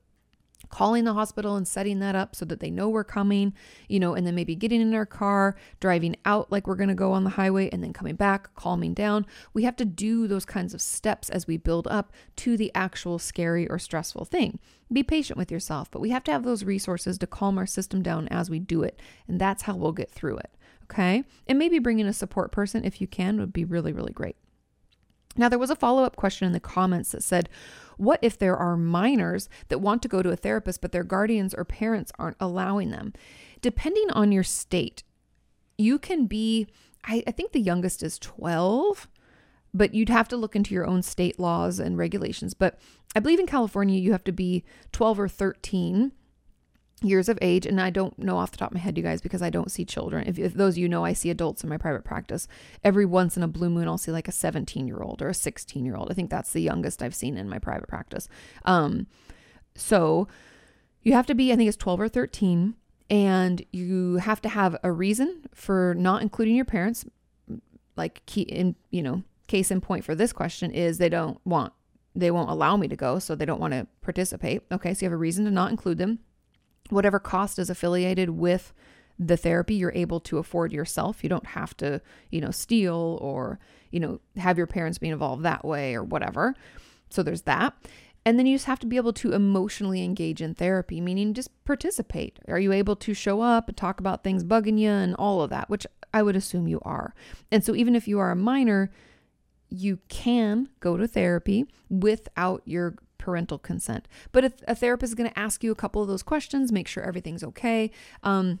[0.69, 3.55] calling the hospital and setting that up so that they know we're coming,
[3.89, 6.95] you know, and then maybe getting in our car, driving out like we're going to
[6.95, 9.25] go on the highway, and then coming back, calming down.
[9.51, 13.17] We have to do those kinds of steps as we build up to the actual
[13.17, 14.59] scary or stressful thing.
[14.91, 18.03] Be patient with yourself, but we have to have those resources to calm our system
[18.03, 18.99] down as we do it.
[19.27, 20.51] And that's how we'll get through it.
[20.83, 21.23] Okay.
[21.47, 24.35] And maybe bringing a support person if you can would be really, really great.
[25.35, 27.49] Now, there was a follow up question in the comments that said,
[27.97, 31.53] What if there are minors that want to go to a therapist, but their guardians
[31.53, 33.13] or parents aren't allowing them?
[33.61, 35.03] Depending on your state,
[35.77, 36.67] you can be,
[37.03, 39.07] I, I think the youngest is 12,
[39.73, 42.53] but you'd have to look into your own state laws and regulations.
[42.53, 42.77] But
[43.15, 46.11] I believe in California, you have to be 12 or 13
[47.01, 49.19] years of age and i don't know off the top of my head you guys
[49.21, 50.25] because i don't see children.
[50.27, 52.47] If, if, those of you know i see adults in my private practice.
[52.83, 55.33] Every once in a blue moon i'll see like a 17 year old or a
[55.33, 58.29] 16 year old i think that's the youngest i've seen in my private practice.
[58.63, 59.07] Um
[59.75, 60.27] so
[61.01, 62.75] you have to be i think it's 12 or 13
[63.09, 67.05] and you have to have a reason for not including your parents.
[67.95, 71.73] Like key in you know case in point for this question is they don't want
[72.15, 74.63] they won't allow me to go so they don't want to participate.
[74.71, 76.19] Okay so you have a reason to not include them
[76.89, 78.73] whatever cost is affiliated with
[79.19, 81.23] the therapy you're able to afford yourself.
[81.23, 83.59] You don't have to, you know, steal or,
[83.91, 86.55] you know, have your parents be involved that way or whatever.
[87.09, 87.73] So there's that.
[88.25, 91.49] And then you just have to be able to emotionally engage in therapy, meaning just
[91.65, 92.39] participate.
[92.47, 95.49] Are you able to show up and talk about things bugging you and all of
[95.49, 97.15] that, which I would assume you are.
[97.51, 98.91] And so even if you are a minor,
[99.69, 104.09] you can go to therapy without your parental consent.
[104.33, 106.89] But if a therapist is going to ask you a couple of those questions, make
[106.89, 107.89] sure everything's okay.
[108.21, 108.59] Um,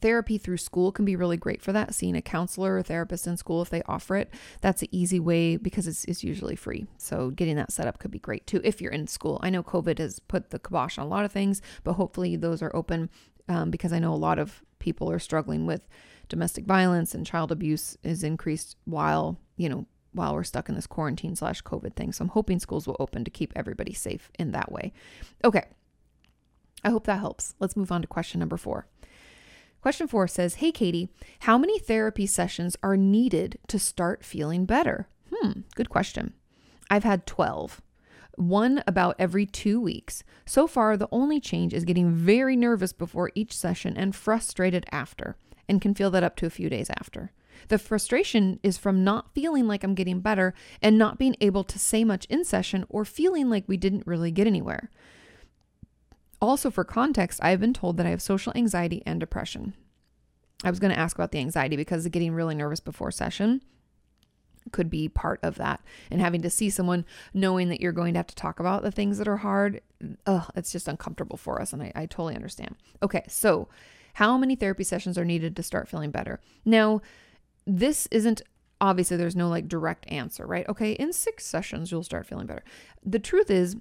[0.00, 1.94] Therapy through school can be really great for that.
[1.94, 4.32] Seeing a counselor or therapist in school, if they offer it,
[4.62, 6.86] that's an easy way because it's, it's usually free.
[6.96, 9.38] So, getting that set up could be great too if you're in school.
[9.42, 12.62] I know COVID has put the kibosh on a lot of things, but hopefully those
[12.62, 13.10] are open
[13.50, 15.86] um, because I know a lot of people are struggling with
[16.30, 20.86] domestic violence and child abuse is increased while, you know, while we're stuck in this
[20.86, 22.12] quarantine slash COVID thing.
[22.12, 24.92] So, I'm hoping schools will open to keep everybody safe in that way.
[25.44, 25.64] Okay.
[26.84, 27.54] I hope that helps.
[27.60, 28.86] Let's move on to question number four.
[29.82, 31.08] Question four says, Hey, Kati,
[31.40, 35.08] how many therapy sessions are needed to start feeling better?
[35.32, 36.34] Hmm, good question.
[36.88, 37.80] I've had 12,
[38.36, 40.22] one about every two weeks.
[40.46, 45.36] So far, the only change is getting very nervous before each session and frustrated after,
[45.68, 47.32] and can feel that up to a few days after.
[47.68, 51.78] The frustration is from not feeling like I'm getting better and not being able to
[51.78, 54.90] say much in session or feeling like we didn't really get anywhere.
[56.40, 59.74] Also, for context, I have been told that I have social anxiety and depression.
[60.64, 63.62] I was going to ask about the anxiety because getting really nervous before session
[64.70, 65.80] could be part of that.
[66.10, 68.92] And having to see someone knowing that you're going to have to talk about the
[68.92, 69.80] things that are hard,
[70.26, 71.72] ugh, it's just uncomfortable for us.
[71.72, 72.76] And I, I totally understand.
[73.02, 73.68] Okay, so
[74.14, 76.40] how many therapy sessions are needed to start feeling better?
[76.64, 77.00] Now,
[77.66, 78.42] this isn't
[78.80, 80.68] obviously there's no like direct answer, right?
[80.68, 82.64] Okay, in six sessions, you'll start feeling better.
[83.04, 83.76] The truth is,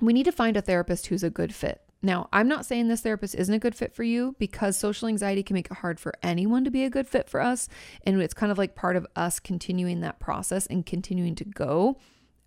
[0.00, 1.80] we need to find a therapist who's a good fit.
[2.02, 5.42] Now, I'm not saying this therapist isn't a good fit for you because social anxiety
[5.42, 7.66] can make it hard for anyone to be a good fit for us.
[8.04, 11.96] And it's kind of like part of us continuing that process and continuing to go.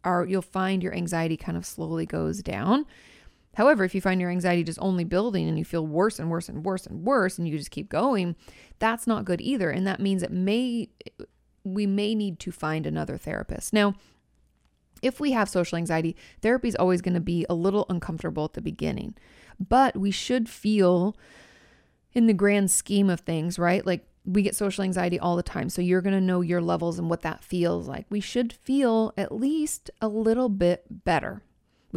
[0.04, 2.86] Our, you'll find your anxiety kind of slowly goes down.
[3.58, 6.48] However, if you find your anxiety just only building and you feel worse and worse
[6.48, 8.36] and worse and worse and you just keep going,
[8.78, 9.72] that's not good either.
[9.72, 10.90] And that means it may
[11.64, 13.74] we may need to find another therapist.
[13.74, 13.96] Now,
[15.02, 18.54] if we have social anxiety, therapy is always going to be a little uncomfortable at
[18.54, 19.16] the beginning,
[19.60, 21.18] but we should feel
[22.14, 23.84] in the grand scheme of things, right?
[23.84, 25.70] Like we get social anxiety all the time.
[25.70, 28.06] So you're going to know your levels and what that feels like.
[28.12, 31.42] We should feel at least a little bit better.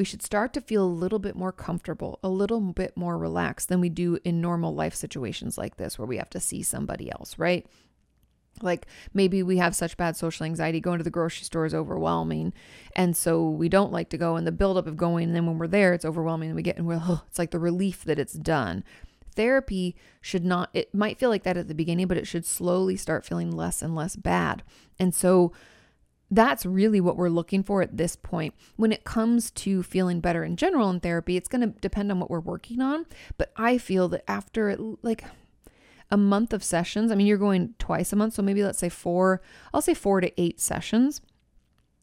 [0.00, 3.68] We should start to feel a little bit more comfortable, a little bit more relaxed
[3.68, 7.12] than we do in normal life situations like this where we have to see somebody
[7.12, 7.66] else, right?
[8.62, 12.52] like maybe we have such bad social anxiety going to the grocery store is overwhelming
[12.96, 15.56] and so we don't like to go and the buildup of going and then when
[15.56, 18.18] we're there it's overwhelming and we get and we're oh, it's like the relief that
[18.18, 18.82] it's done
[19.34, 22.96] therapy should not it might feel like that at the beginning but it should slowly
[22.96, 24.62] start feeling less and less bad
[24.98, 25.52] and so
[26.30, 28.54] that's really what we're looking for at this point.
[28.76, 32.20] When it comes to feeling better in general in therapy, it's going to depend on
[32.20, 33.06] what we're working on.
[33.36, 35.24] But I feel that after like
[36.10, 38.88] a month of sessions, I mean, you're going twice a month, so maybe let's say
[38.88, 41.20] four, I'll say four to eight sessions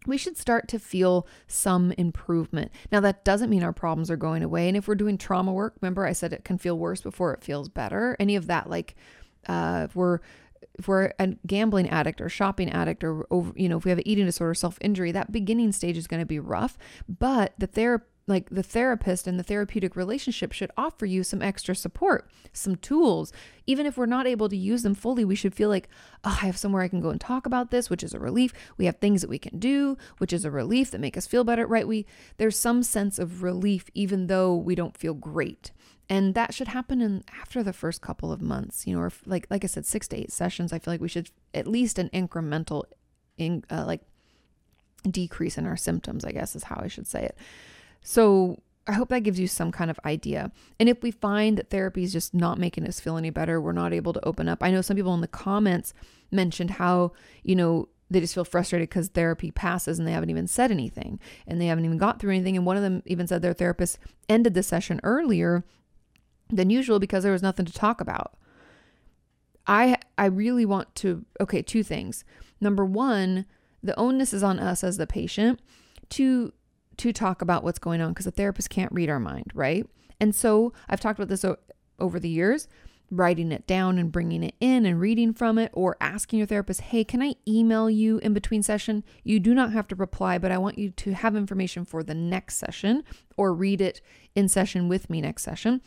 [0.07, 2.71] we should start to feel some improvement.
[2.91, 4.67] Now, that doesn't mean our problems are going away.
[4.67, 7.43] And if we're doing trauma work, remember I said it can feel worse before it
[7.43, 8.15] feels better.
[8.19, 8.95] Any of that, like
[9.47, 10.19] uh, if we're
[10.77, 13.97] if we're a gambling addict or shopping addict or over, you know, if we have
[13.97, 16.77] an eating disorder, self injury, that beginning stage is going to be rough.
[17.07, 21.73] But the therapy like the therapist and the therapeutic relationship should offer you some extra
[21.73, 23.31] support, some tools.
[23.65, 25.87] Even if we're not able to use them fully, we should feel like,
[26.25, 28.53] oh, I have somewhere I can go and talk about this, which is a relief.
[28.75, 31.45] We have things that we can do, which is a relief that make us feel
[31.45, 31.87] better, right?
[31.87, 35.71] We there's some sense of relief even though we don't feel great.
[36.09, 39.47] And that should happen in after the first couple of months, you know, or like
[39.49, 40.71] like I said 6 to 8 sessions.
[40.71, 42.83] I feel like we should at least an incremental
[43.37, 44.01] in uh, like
[45.09, 47.37] decrease in our symptoms, I guess is how I should say it.
[48.01, 50.51] So I hope that gives you some kind of idea.
[50.79, 53.73] And if we find that therapy is just not making us feel any better, we're
[53.73, 54.63] not able to open up.
[54.63, 55.93] I know some people in the comments
[56.31, 57.11] mentioned how,
[57.43, 61.19] you know, they just feel frustrated because therapy passes and they haven't even said anything
[61.45, 62.55] and they haven't even got through anything.
[62.55, 65.65] And one of them even said their therapist ended the session earlier
[66.49, 68.33] than usual because there was nothing to talk about.
[69.67, 72.23] I I really want to okay, two things.
[72.59, 73.45] Number 1,
[73.83, 75.59] the onus is on us as the patient
[76.09, 76.53] to
[76.97, 79.85] to talk about what's going on because the therapist can't read our mind, right?
[80.19, 81.57] And so I've talked about this o-
[81.99, 82.67] over the years
[83.09, 86.81] writing it down and bringing it in and reading from it or asking your therapist,
[86.81, 89.03] "Hey, can I email you in between session?
[89.23, 92.13] You do not have to reply, but I want you to have information for the
[92.13, 93.03] next session
[93.37, 94.01] or read it
[94.35, 95.81] in session with me next session."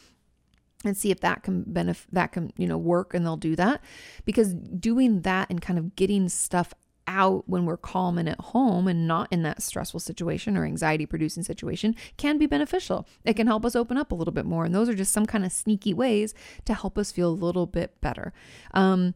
[0.85, 3.83] And see if that can benefit that can you know work and they'll do that
[4.25, 6.73] because doing that and kind of getting stuff
[7.11, 11.05] out when we're calm and at home and not in that stressful situation or anxiety
[11.05, 13.07] producing situation can be beneficial.
[13.25, 14.65] It can help us open up a little bit more.
[14.65, 16.35] And those are just some kind of sneaky ways
[16.67, 18.33] to help us feel a little bit better.
[18.75, 19.15] Um,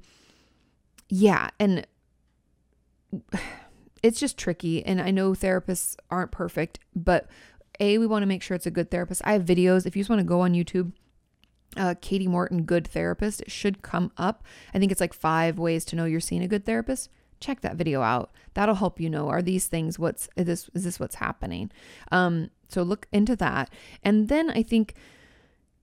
[1.08, 1.50] yeah.
[1.60, 1.86] And
[4.02, 4.84] it's just tricky.
[4.84, 7.28] And I know therapists aren't perfect, but
[7.78, 9.22] A, we want to make sure it's a good therapist.
[9.24, 9.86] I have videos.
[9.86, 10.92] If you just want to go on YouTube,
[11.76, 14.44] uh, Kati Morton, good therapist, it should come up.
[14.72, 17.10] I think it's like five ways to know you're seeing a good therapist
[17.44, 18.30] check that video out.
[18.54, 21.70] That'll help you know are these things what's is this is this what's happening.
[22.10, 23.70] Um, so look into that,
[24.02, 24.94] and then I think,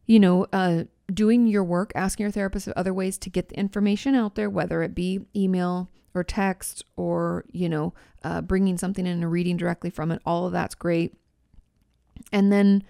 [0.05, 3.59] you know, uh, doing your work, asking your therapist of other ways to get the
[3.59, 9.05] information out there, whether it be email or text or you know, uh, bringing something
[9.05, 10.21] in and reading directly from it.
[10.25, 11.15] All of that's great,
[12.31, 12.83] and then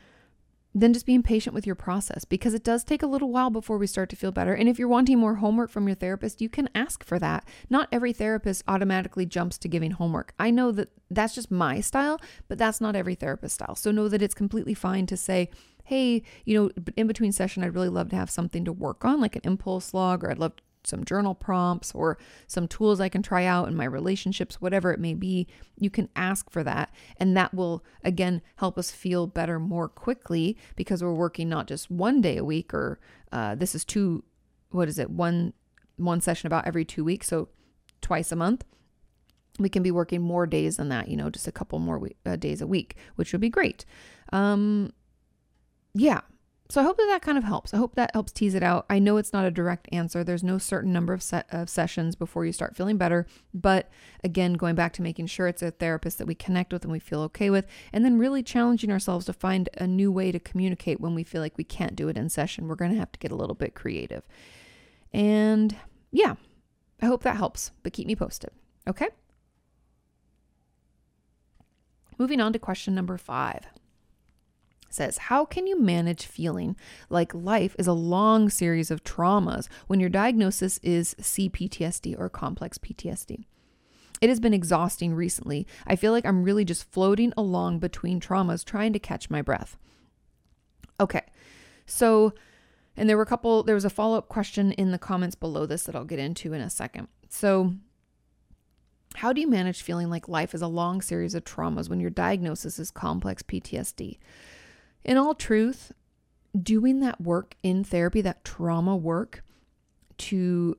[0.73, 3.77] then just being patient with your process because it does take a little while before
[3.77, 4.53] we start to feel better.
[4.53, 7.45] And if you're wanting more homework from your therapist, you can ask for that.
[7.69, 10.33] Not every therapist automatically jumps to giving homework.
[10.39, 13.75] I know that that's just my style, but that's not every therapist style.
[13.75, 15.49] So know that it's completely fine to say,
[15.83, 19.19] hey, you know, in between session, I'd really love to have something to work on,
[19.19, 20.53] like an impulse log, or I'd love
[20.83, 22.17] some journal prompts or
[22.47, 26.09] some tools I can try out in my relationships, whatever it may be, you can
[26.15, 26.91] ask for that.
[27.17, 31.91] And that will, again, help us feel better more quickly because we're working not just
[31.91, 32.99] one day a week or
[33.31, 34.23] uh, this is two,
[34.71, 35.53] what is it, one,
[35.97, 37.27] one session about every two weeks.
[37.27, 37.49] So
[38.01, 38.65] twice a month.
[39.59, 42.15] We can be working more days than that, you know, just a couple more we-
[42.25, 43.85] uh, days a week, which would be great.
[44.33, 44.93] Um,
[45.93, 46.21] yeah,
[46.71, 47.73] so I hope that that kind of helps.
[47.73, 48.85] I hope that helps tease it out.
[48.89, 50.23] I know it's not a direct answer.
[50.23, 53.27] There's no certain number of, set of sessions before you start feeling better.
[53.53, 53.89] But
[54.23, 56.99] again, going back to making sure it's a therapist that we connect with and we
[56.99, 61.01] feel okay with, and then really challenging ourselves to find a new way to communicate
[61.01, 62.69] when we feel like we can't do it in session.
[62.69, 64.23] We're going to have to get a little bit creative.
[65.11, 65.75] And
[66.09, 66.35] yeah,
[67.01, 68.51] I hope that helps, but keep me posted.
[68.87, 69.09] Okay?
[72.17, 73.65] Moving on to question number five
[74.93, 76.75] says, How can you manage feeling
[77.09, 82.77] like life is a long series of traumas when your diagnosis is CPTSD or complex
[82.77, 83.45] PTSD?
[84.21, 85.65] It has been exhausting recently.
[85.87, 89.77] I feel like I'm really just floating along between traumas, trying to catch my breath.
[90.99, 91.23] Okay,
[91.87, 92.33] so,
[92.95, 95.65] and there were a couple, there was a follow up question in the comments below
[95.65, 97.07] this that I'll get into in a second.
[97.29, 97.73] So,
[99.15, 102.09] how do you manage feeling like life is a long series of traumas when your
[102.09, 104.19] diagnosis is complex PTSD?
[105.03, 105.91] In all truth,
[106.59, 109.43] doing that work in therapy, that trauma work
[110.17, 110.77] to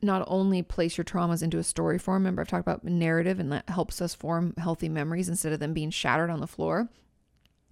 [0.00, 3.52] not only place your traumas into a story form, remember I've talked about narrative and
[3.52, 6.88] that helps us form healthy memories instead of them being shattered on the floor.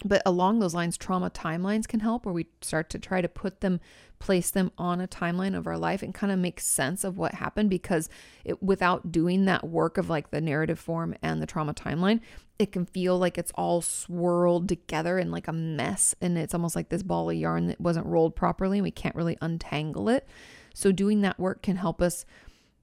[0.05, 3.61] But along those lines, trauma timelines can help where we start to try to put
[3.61, 3.81] them,
[4.19, 7.35] place them on a timeline of our life and kind of make sense of what
[7.35, 8.09] happened because
[8.45, 12.21] it, without doing that work of like the narrative form and the trauma timeline,
[12.59, 16.15] it can feel like it's all swirled together in like a mess.
[16.21, 19.17] And it's almost like this ball of yarn that wasn't rolled properly and we can't
[19.17, 20.27] really untangle it.
[20.75, 22.25] So doing that work can help us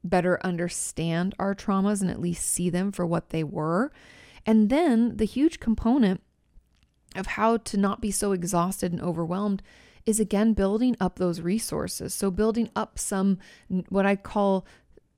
[0.03, 3.91] better understand our traumas and at least see them for what they were.
[4.45, 6.21] And then the huge component
[7.15, 9.61] of how to not be so exhausted and overwhelmed
[10.05, 12.13] is again building up those resources.
[12.13, 13.39] So, building up some
[13.89, 14.65] what I call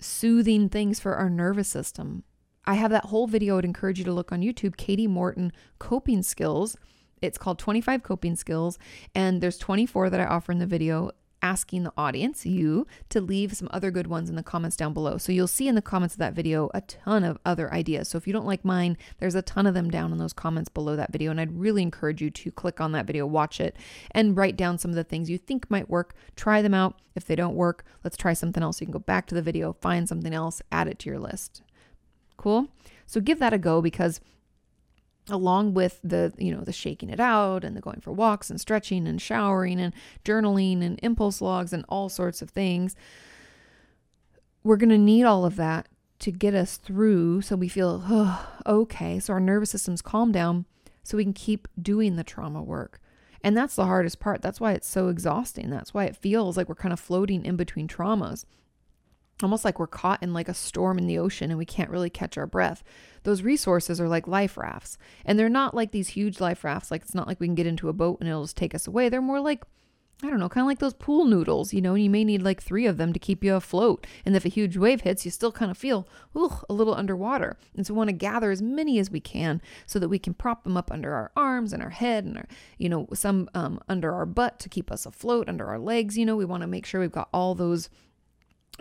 [0.02, 2.23] soothing things for our nervous system.
[2.65, 3.58] I have that whole video.
[3.58, 6.75] I'd encourage you to look on YouTube, Kati Morton Coping Skills.
[7.21, 8.80] It's called 25 Coping Skills,
[9.13, 13.56] and there's 24 that I offer in the video asking the audience, you, to leave
[13.56, 15.17] some other good ones in the comments down below.
[15.17, 18.08] So you'll see in the comments of that video a ton of other ideas.
[18.10, 20.69] So if you don't like mine, there's a ton of them down in those comments
[20.69, 21.32] below that video.
[21.32, 23.75] And I'd really encourage you to click on that video, watch it,
[24.12, 26.13] and write down some of the things you think might work.
[26.36, 26.99] Try them out.
[27.15, 28.80] If they don't work, let's try something else.
[28.80, 31.62] You can go back to the video, find something else, add it to your list.
[32.38, 32.67] Cool?
[33.06, 34.21] So give that a go because
[35.32, 38.60] along with the you know the shaking it out and the going for walks and
[38.60, 42.96] stretching and showering and journaling and impulse logs and all sorts of things
[44.63, 45.88] we're going to need all of that
[46.20, 50.65] to get us through so we feel oh, okay so our nervous system's calm down
[51.10, 53.02] so we can keep doing the trauma work.
[53.44, 54.44] And that's the hardest part.
[54.44, 55.71] That's why it's so exhausting.
[55.71, 58.46] That's why it feels like we're kind of floating in between traumas
[59.42, 62.10] almost like we're caught in like a storm in the ocean and we can't really
[62.10, 62.83] catch our breath.
[63.23, 64.98] Those resources are like life rafts.
[65.25, 66.92] And they're not like these huge life rafts.
[66.92, 68.87] Like it's not like we can get into a boat and it'll just take us
[68.87, 69.10] away.
[69.10, 69.63] They're more like
[70.21, 72.42] I don't know, kind of like those pool noodles, you know, and you may need
[72.42, 74.06] like three of them to keep you afloat.
[74.25, 77.58] And if a huge wave hits, you still kind of feel a little underwater.
[77.73, 80.33] And so we want to gather as many as we can so that we can
[80.33, 83.79] prop them up under our arms and our head and our, you know, some um,
[83.87, 86.17] under our butt to keep us afloat, under our legs.
[86.17, 87.90] You know, we want to make sure we've got all those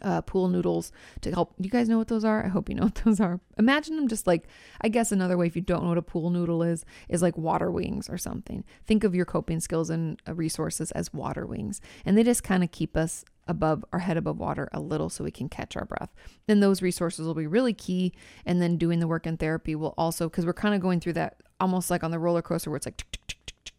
[0.03, 1.55] uh, pool noodles to help.
[1.59, 2.44] You guys know what those are?
[2.44, 3.40] I hope you know what those are.
[3.59, 4.46] Imagine them just like,
[4.80, 7.36] I guess another way, if you don't know what a pool noodle is, is like
[7.36, 8.64] water wings or something.
[8.86, 11.80] Think of your coping skills and uh, resources as water wings.
[12.05, 15.24] And they just kind of keep us above our head above water a little so
[15.24, 16.11] we can catch our breath.
[16.46, 18.12] Then those resources will be really key.
[18.44, 21.14] And then doing the work in therapy will also, because we're kind of going through
[21.14, 23.17] that almost like on the roller coaster where it's like,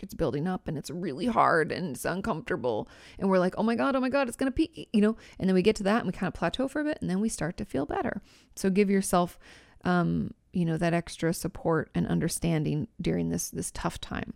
[0.03, 2.87] it's building up and it's really hard and it's uncomfortable
[3.17, 5.15] and we're like oh my god oh my god it's going to peak you know?
[5.37, 7.09] And then we get to that and we kind of plateau for a bit and
[7.09, 8.21] then we start to feel better.
[8.55, 9.39] So give yourself
[9.85, 14.33] um you know that extra support and understanding during this this tough time.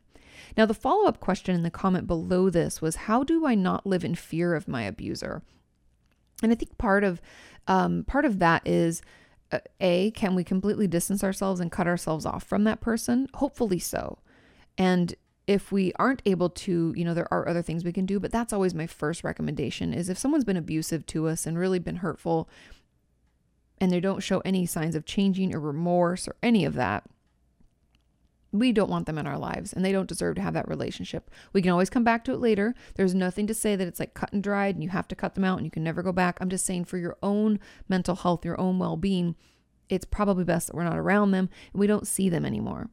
[0.58, 4.04] Now the follow-up question in the comment below this was how do i not live
[4.04, 5.42] in fear of my abuser?
[6.42, 7.22] And i think part of
[7.68, 9.02] um, part of that is
[9.52, 13.28] uh, a can we completely distance ourselves and cut ourselves off from that person?
[13.36, 14.20] Hopefully so.
[14.78, 18.20] And if we aren't able to, you know, there are other things we can do,
[18.20, 21.80] but that's always my first recommendation is if someone's been abusive to us and really
[21.80, 22.50] been hurtful
[23.80, 27.04] and they don't show any signs of changing or remorse or any of that,
[28.54, 31.30] we don't want them in our lives and they don't deserve to have that relationship.
[31.52, 32.76] We can always come back to it later.
[32.96, 35.34] There's nothing to say that it's like cut and dried and you have to cut
[35.36, 36.38] them out and you can never go back.
[36.40, 39.36] I'm just saying for your own mental health, your own well being,
[39.90, 42.90] it's probably best that we're not around them and we don't see them anymore.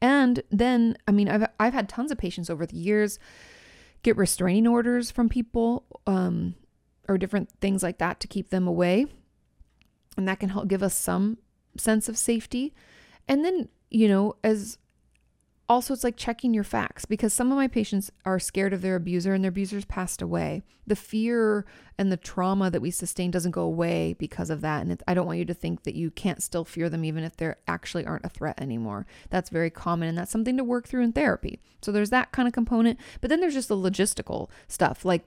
[0.00, 3.18] And then, I mean, I've I've had tons of patients over the years
[4.02, 6.54] get restraining orders from people um,
[7.08, 9.06] or different things like that to keep them away,
[10.16, 11.38] and that can help give us some
[11.76, 12.74] sense of safety.
[13.28, 14.78] And then, you know, as
[15.68, 18.96] also it's like checking your facts because some of my patients are scared of their
[18.96, 20.62] abuser and their abuser's passed away.
[20.86, 21.64] The fear
[21.98, 25.26] and the trauma that we sustain doesn't go away because of that and i don't
[25.26, 28.24] want you to think that you can't still fear them even if they actually aren't
[28.24, 29.06] a threat anymore.
[29.30, 31.60] That's very common and that's something to work through in therapy.
[31.82, 35.24] So there's that kind of component but then there's just the logistical stuff like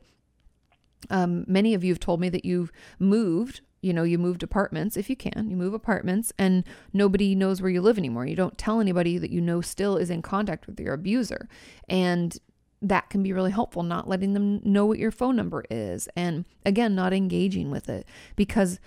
[1.09, 4.97] um, many of you have told me that you've moved you know, you moved apartments
[4.97, 8.25] if you can, you move apartments and nobody knows where you live anymore.
[8.25, 11.47] You don't tell anybody that you know still is in contact with your abuser.
[11.87, 12.37] And
[12.81, 16.09] that can be really helpful, not letting them know what your phone number is.
[16.15, 18.79] And again, not engaging with it because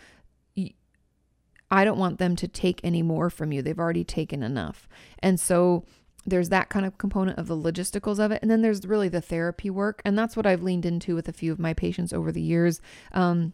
[1.70, 3.62] I don't want them to take any more from you.
[3.62, 4.86] They've already taken enough.
[5.20, 5.86] And so
[6.26, 8.40] there's that kind of component of the logisticals of it.
[8.42, 10.00] And then there's really the therapy work.
[10.04, 12.80] And that's what I've leaned into with a few of my patients over the years.
[13.12, 13.52] Um,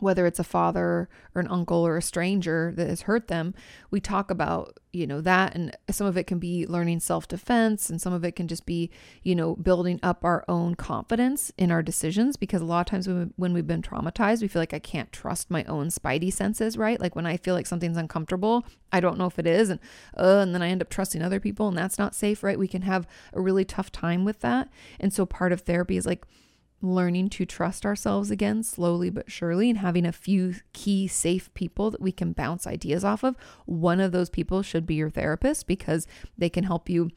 [0.00, 3.54] whether it's a father or an uncle or a stranger that has hurt them,
[3.90, 5.54] we talk about, you know, that.
[5.54, 8.66] And some of it can be learning self defense, and some of it can just
[8.66, 8.90] be,
[9.22, 12.36] you know, building up our own confidence in our decisions.
[12.36, 15.12] Because a lot of times when, when we've been traumatized, we feel like I can't
[15.12, 17.00] trust my own spidey senses, right?
[17.00, 19.70] Like when I feel like something's uncomfortable, I don't know if it is.
[19.70, 19.80] And,
[20.16, 22.58] uh, and then I end up trusting other people, and that's not safe, right?
[22.58, 24.68] We can have a really tough time with that.
[25.00, 26.24] And so part of therapy is like,
[26.82, 31.90] learning to trust ourselves again slowly but surely and having a few key safe people
[31.90, 33.36] that we can bounce ideas off of.
[33.64, 36.06] One of those people should be your therapist because
[36.36, 37.10] they can help you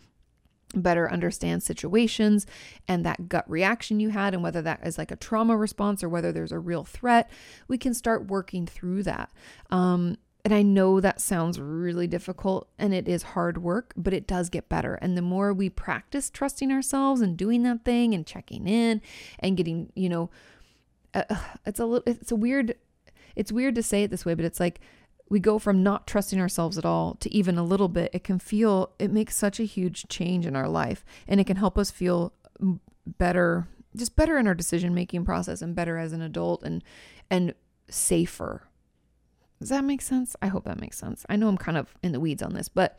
[0.76, 2.46] better understand situations
[2.88, 6.10] and that gut reaction you had and whether that is like a trauma response or
[6.10, 7.30] whether there's a real threat
[7.68, 9.32] we can start working through that
[9.72, 10.16] um,
[10.46, 14.50] and I know that sounds really difficult and it is hard work, but it does
[14.50, 14.96] get better.
[14.96, 19.02] And the more we practice trusting ourselves and doing that thing and checking in
[19.40, 20.30] and getting, you know,
[21.14, 21.24] uh,
[21.66, 22.76] it's a little, it's a weird,
[23.36, 24.80] it's weird to say it this way, but it's like
[25.30, 28.10] we go from not trusting ourselves at all to even a little bit.
[28.14, 31.58] It can feel, it makes such a huge change in our life and it can
[31.58, 32.32] help us feel
[33.06, 36.82] better, just better in our decision making process and better as an adult and,
[37.30, 37.54] and
[37.90, 38.69] safer
[39.60, 40.36] does that make sense?
[40.42, 41.26] I hope that makes sense.
[41.30, 42.98] I know I'm kind of in the weeds on this, but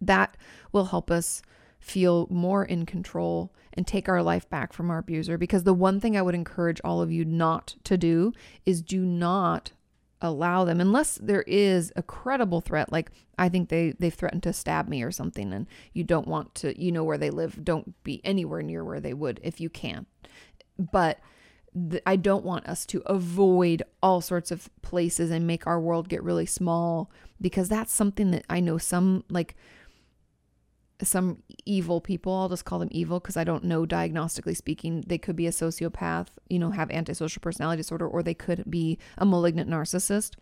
[0.00, 0.36] that
[0.72, 1.42] will help us
[1.80, 5.38] feel more in control and take our life back from our abuser.
[5.38, 8.32] Because the one thing I would encourage all of you not to do
[8.64, 9.72] is do not
[10.22, 14.52] allow them unless there is a credible threat like i think they they've threatened to
[14.52, 18.02] stab me or something and you don't want to you know where they live don't
[18.04, 20.04] be anywhere near where they would if you can
[20.78, 21.18] but
[22.04, 26.22] I don't want us to avoid all sorts of places and make our world get
[26.22, 27.10] really small
[27.40, 29.54] because that's something that I know some like
[31.02, 35.18] some evil people, I'll just call them evil because I don't know diagnostically speaking, they
[35.18, 39.24] could be a sociopath, you know, have antisocial personality disorder, or they could be a
[39.24, 40.34] malignant narcissist.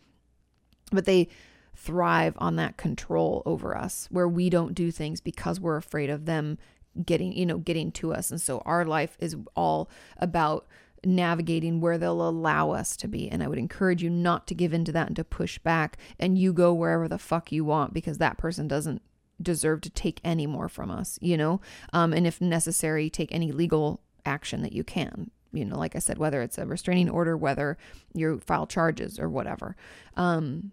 [0.91, 1.29] But they
[1.77, 6.25] thrive on that control over us where we don't do things because we're afraid of
[6.25, 6.59] them
[7.05, 8.31] getting, you know, getting to us.
[8.31, 10.67] And so our life is all about
[11.05, 13.29] navigating where they'll allow us to be.
[13.29, 16.39] And I would encourage you not to give into that and to push back and
[16.39, 19.03] you go wherever the fuck you want because that person doesn't
[19.41, 21.61] deserve to take any more from us, you know?
[21.93, 25.31] Um, and if necessary, take any legal action that you can.
[25.53, 27.79] You know, like I said, whether it's a restraining order, whether
[28.13, 29.77] you file charges or whatever.
[30.17, 30.73] Um,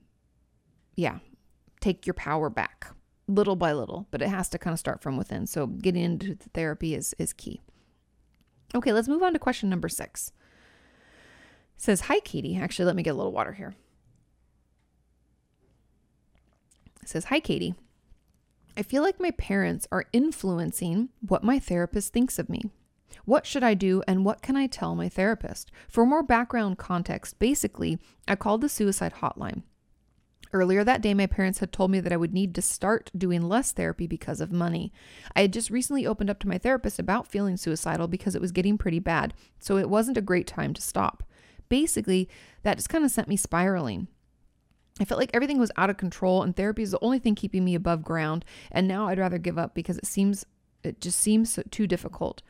[0.96, 1.20] yeah,
[1.80, 2.88] take your power back
[3.28, 5.48] little by little, but it has to kind of start from within.
[5.48, 7.62] So getting into the therapy is is key.
[8.76, 10.34] Okay, let's move on to question number six.
[11.76, 12.60] It says, Hi, Kati.
[12.60, 13.74] Actually, let me get a little water here.
[17.02, 17.76] It says, Hi, Kati.
[18.78, 22.64] I feel like my parents are influencing what my therapist thinks of me.
[23.24, 25.72] What should I do and what can I tell my therapist?
[25.88, 27.98] For more background context, basically,
[28.28, 29.64] I called the suicide hotline.
[30.56, 33.42] Earlier that day, my parents had told me that I would need to start doing
[33.42, 34.94] less therapy because of money.
[35.36, 38.54] I had just recently opened up to my therapist about feeling suicidal because it was
[38.54, 41.24] getting pretty bad, so it wasn't a great time to stop.
[41.68, 42.30] Basically,
[42.64, 44.08] that just kind of sent me spiraling.
[44.98, 47.66] I felt like everything was out of control and therapy is the only thing keeping
[47.66, 50.46] me above ground, and now I'd rather give up because it seems
[50.84, 52.42] it just seems too difficult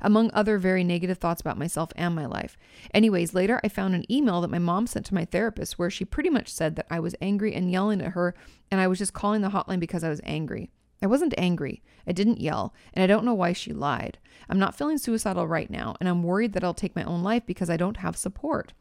[0.00, 2.56] among other very negative thoughts about myself and my life.
[2.94, 6.04] Anyways, later I found an email that my mom sent to my therapist where she
[6.04, 8.34] pretty much said that I was angry and yelling at her,
[8.70, 10.70] and I was just calling the hotline because I was angry.
[11.02, 11.82] I wasn't angry.
[12.06, 14.18] I didn't yell, and I don't know why she lied.
[14.48, 17.46] I'm not feeling suicidal right now, and I'm worried that I'll take my own life
[17.46, 18.72] because I don't have support.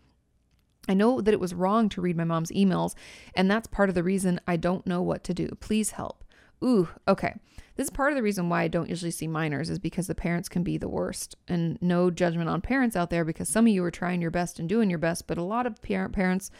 [0.87, 2.95] I know that it was wrong to read my mom's emails,
[3.35, 5.49] and that's part of the reason I don't know what to do.
[5.59, 6.23] Please help.
[6.63, 7.35] Ooh, okay.
[7.79, 10.13] This is part of the reason why I don't usually see minors is because the
[10.13, 11.37] parents can be the worst.
[11.47, 14.59] And no judgment on parents out there because some of you are trying your best
[14.59, 16.51] and doing your best, but a lot of parent parents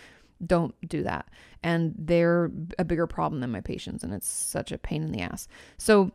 [0.48, 1.28] don't do that.
[1.62, 5.20] And they're a bigger problem than my patients and it's such a pain in the
[5.20, 5.50] ass.
[5.78, 6.14] So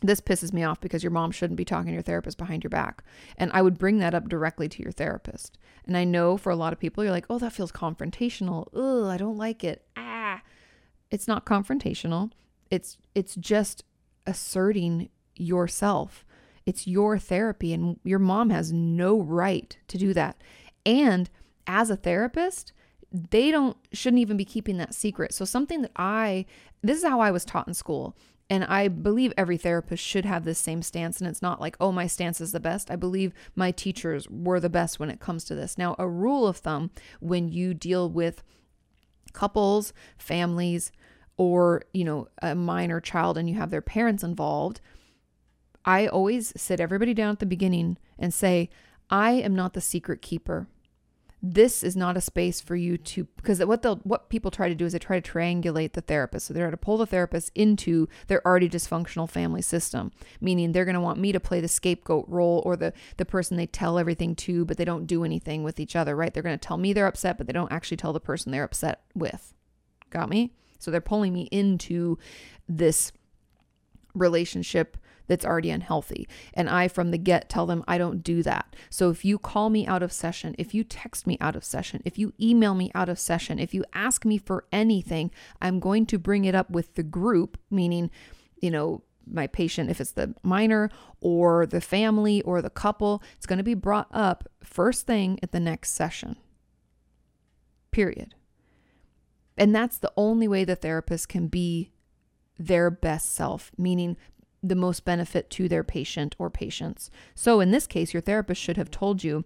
[0.00, 2.70] this pisses me off because your mom shouldn't be talking to your therapist behind your
[2.70, 3.04] back.
[3.36, 5.58] And I would bring that up directly to your therapist.
[5.86, 8.68] And I know for a lot of people, you're like, oh, that feels confrontational.
[8.74, 9.84] Ugh, I don't like it.
[9.98, 10.40] Ah.
[11.10, 12.30] It's not confrontational.
[12.70, 13.84] It's it's just
[14.26, 16.24] asserting yourself.
[16.66, 20.40] It's your therapy, and your mom has no right to do that.
[20.86, 21.28] And
[21.66, 22.72] as a therapist,
[23.12, 25.32] they don't shouldn't even be keeping that secret.
[25.32, 26.46] So something that I
[26.82, 28.16] this is how I was taught in school.
[28.50, 31.18] And I believe every therapist should have this same stance.
[31.18, 32.90] And it's not like, oh, my stance is the best.
[32.90, 35.78] I believe my teachers were the best when it comes to this.
[35.78, 38.42] Now, a rule of thumb when you deal with
[39.32, 40.92] couples, families,
[41.36, 44.80] or, you know, a minor child and you have their parents involved,
[45.84, 48.70] I always sit everybody down at the beginning and say,
[49.10, 50.66] I am not the secret keeper.
[51.46, 54.74] This is not a space for you to because what they'll what people try to
[54.74, 56.46] do is they try to triangulate the therapist.
[56.46, 60.10] So they're going to pull the therapist into their already dysfunctional family system,
[60.40, 63.58] meaning they're going to want me to play the scapegoat role or the the person
[63.58, 66.32] they tell everything to, but they don't do anything with each other, right?
[66.32, 68.64] They're going to tell me they're upset, but they don't actually tell the person they're
[68.64, 69.52] upset with.
[70.08, 70.54] Got me?
[70.78, 72.18] So they're pulling me into
[72.68, 73.12] this
[74.14, 74.96] relationship
[75.26, 76.28] that's already unhealthy.
[76.52, 78.76] And I, from the get, tell them I don't do that.
[78.90, 82.02] So if you call me out of session, if you text me out of session,
[82.04, 86.06] if you email me out of session, if you ask me for anything, I'm going
[86.06, 88.10] to bring it up with the group, meaning,
[88.60, 93.46] you know, my patient, if it's the minor or the family or the couple, it's
[93.46, 96.36] going to be brought up first thing at the next session.
[97.90, 98.34] Period.
[99.56, 101.92] And that's the only way the therapist can be
[102.58, 104.16] their best self, meaning
[104.62, 107.10] the most benefit to their patient or patients.
[107.34, 109.44] So in this case, your therapist should have told you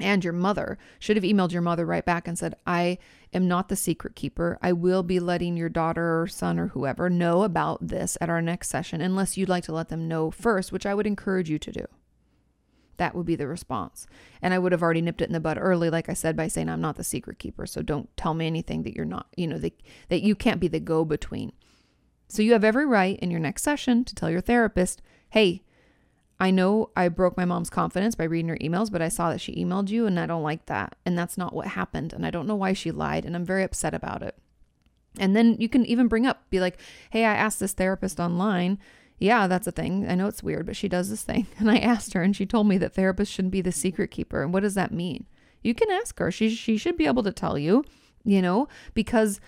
[0.00, 2.98] and your mother should have emailed your mother right back and said, I
[3.32, 4.58] am not the secret keeper.
[4.62, 8.42] I will be letting your daughter or son or whoever know about this at our
[8.42, 11.58] next session, unless you'd like to let them know first, which I would encourage you
[11.58, 11.84] to do.
[13.02, 14.06] That would be the response.
[14.40, 16.46] And I would have already nipped it in the bud early, like I said, by
[16.46, 17.66] saying I'm not the secret keeper.
[17.66, 20.68] So don't tell me anything that you're not, you know, that, that you can't be
[20.68, 21.50] the go between.
[22.28, 25.64] So you have every right in your next session to tell your therapist, hey,
[26.38, 29.40] I know I broke my mom's confidence by reading her emails, but I saw that
[29.40, 30.94] she emailed you and I don't like that.
[31.04, 32.12] And that's not what happened.
[32.12, 33.24] And I don't know why she lied.
[33.24, 34.38] And I'm very upset about it.
[35.18, 36.78] And then you can even bring up, be like,
[37.10, 38.78] hey, I asked this therapist online
[39.22, 40.08] yeah, that's a thing.
[40.08, 41.46] I know it's weird, but she does this thing.
[41.58, 44.42] And I asked her, and she told me that therapists shouldn't be the secret keeper.
[44.42, 45.26] And what does that mean?
[45.62, 46.32] You can ask her.
[46.32, 47.84] She, she should be able to tell you,
[48.24, 49.40] you know, because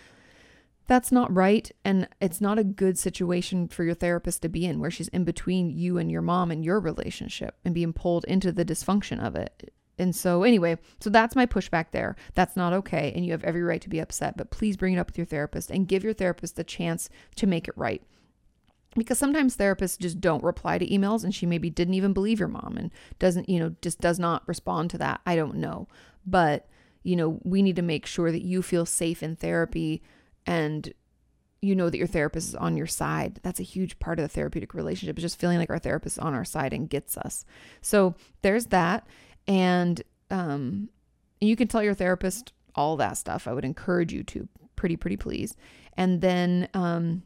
[0.87, 1.73] that's not right.
[1.85, 5.25] And it's not a good situation for your therapist to be in where she's in
[5.25, 9.35] between you and your mom and your relationship and being pulled into the dysfunction of
[9.35, 9.73] it.
[9.99, 12.15] And so, anyway, so that's my pushback there.
[12.35, 13.13] That's not okay.
[13.15, 15.27] And you have every right to be upset, but please bring it up with your
[15.27, 18.03] therapist and give your therapist the chance to make it right.
[18.97, 22.49] Because sometimes therapists just don't reply to emails and she maybe didn't even believe your
[22.49, 25.21] mom and doesn't, you know, just does not respond to that.
[25.27, 25.89] I don't know.
[26.27, 26.69] But,
[27.03, 30.03] you know, we need to make sure that you feel safe in therapy
[30.47, 30.93] and
[31.61, 33.41] you know that your therapist is on your side.
[33.43, 36.19] That's a huge part of the therapeutic relationship, is just feeling like our therapist is
[36.19, 37.47] on our side and gets us.
[37.81, 39.07] So there's that.
[39.49, 40.91] And um,
[41.41, 43.49] you can tell your therapist all that stuff.
[43.49, 45.57] I would encourage you to, pretty, pretty please.
[45.97, 47.23] And then, um,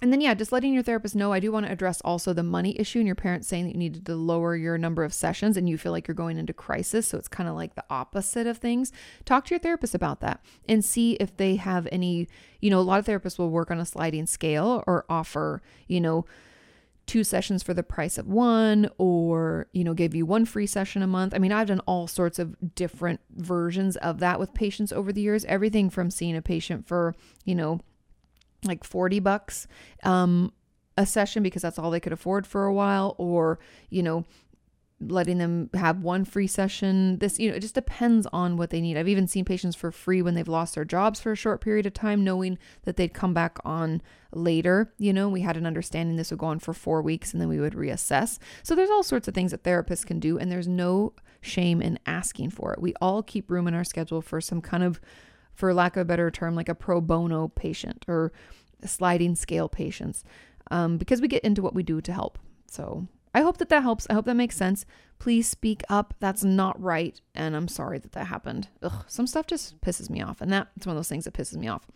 [0.00, 1.32] and then, yeah, just letting your therapist know.
[1.32, 3.78] I do want to address also the money issue and your parents saying that you
[3.78, 7.08] needed to lower your number of sessions and you feel like you're going into crisis.
[7.08, 8.92] So it's kind of like the opposite of things.
[9.24, 12.28] Talk to your therapist about that and see if they have any,
[12.60, 16.00] you know, a lot of therapists will work on a sliding scale or offer, you
[16.00, 16.24] know,
[17.06, 21.00] two sessions for the price of one or you know give you one free session
[21.00, 24.92] a month i mean i've done all sorts of different versions of that with patients
[24.92, 27.14] over the years everything from seeing a patient for
[27.46, 27.80] you know
[28.64, 29.66] like 40 bucks
[30.02, 30.52] um,
[30.96, 33.58] a session because that's all they could afford for a while or
[33.90, 34.24] you know
[35.00, 37.18] letting them have one free session.
[37.18, 38.96] This you know it just depends on what they need.
[38.96, 41.86] I've even seen patients for free when they've lost their jobs for a short period
[41.86, 44.02] of time knowing that they'd come back on
[44.32, 45.28] later you know?
[45.28, 47.74] We had an understanding this would go on for four weeks and then we would
[47.74, 48.38] reassess.
[48.62, 51.98] So there's all sorts of things that therapists can do and there's no shame in
[52.04, 52.82] asking for it.
[52.82, 55.00] We all keep room in our schedule for some kind of
[55.58, 58.32] for lack of a better term, like a pro bono patient or
[58.84, 60.22] sliding scale patients,
[60.70, 62.38] um, because we get into what we do to help.
[62.68, 64.06] So I hope that that helps.
[64.08, 64.86] I hope that makes sense.
[65.18, 66.14] Please speak up.
[66.20, 67.20] That's not right.
[67.34, 68.68] And I'm sorry that that happened.
[68.84, 70.40] Ugh, some stuff just pisses me off.
[70.40, 71.88] And that's one of those things that pisses me off.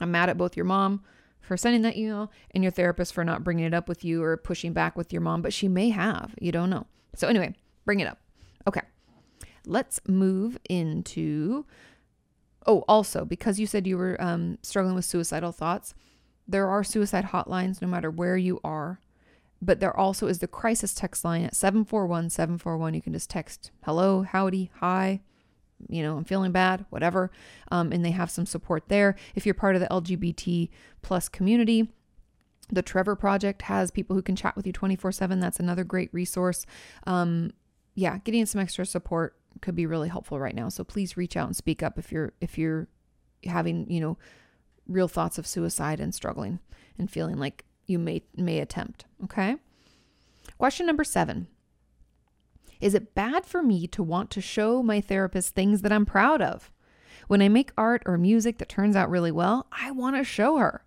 [0.00, 1.02] I'm mad at both your mom
[1.40, 4.36] for sending that email and your therapist for not bringing it up with you or
[4.36, 6.32] pushing back with your mom, but she may have.
[6.40, 6.86] You don't know.
[7.16, 8.20] So, anyway, bring it up.
[8.68, 8.82] Okay.
[9.66, 11.66] Let's move into
[12.68, 15.94] Oh, also, because you said you were um, struggling with suicidal thoughts,
[16.46, 19.00] there are suicide hotlines no matter where you are.
[19.62, 22.92] But there also is the crisis text line at 741 741.
[22.92, 25.22] You can just text hello, howdy, hi,
[25.88, 27.30] you know, I'm feeling bad, whatever.
[27.72, 29.16] Um, and they have some support there.
[29.34, 30.68] If you're part of the LGBT
[31.00, 31.88] plus community,
[32.70, 35.40] the Trevor Project has people who can chat with you 24 7.
[35.40, 36.66] That's another great resource.
[37.06, 37.52] Um,
[37.94, 40.68] yeah, getting some extra support could be really helpful right now.
[40.68, 42.88] So please reach out and speak up if you're if you're
[43.44, 44.18] having, you know,
[44.86, 46.60] real thoughts of suicide and struggling
[46.98, 49.56] and feeling like you may may attempt, okay?
[50.58, 51.46] Question number 7.
[52.80, 56.40] Is it bad for me to want to show my therapist things that I'm proud
[56.40, 56.70] of?
[57.26, 60.56] When I make art or music that turns out really well, I want to show
[60.58, 60.84] her.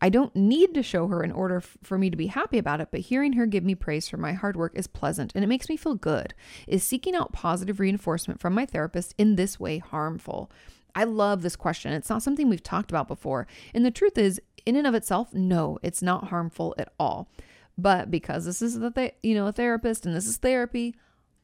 [0.00, 2.80] I don't need to show her in order f- for me to be happy about
[2.80, 5.48] it, but hearing her give me praise for my hard work is pleasant and it
[5.48, 6.34] makes me feel good.
[6.66, 10.50] Is seeking out positive reinforcement from my therapist in this way harmful?
[10.94, 11.92] I love this question.
[11.92, 13.46] It's not something we've talked about before.
[13.74, 17.28] And the truth is, in and of itself, no, it's not harmful at all.
[17.76, 20.94] But because this is the th- you know a therapist and this is therapy,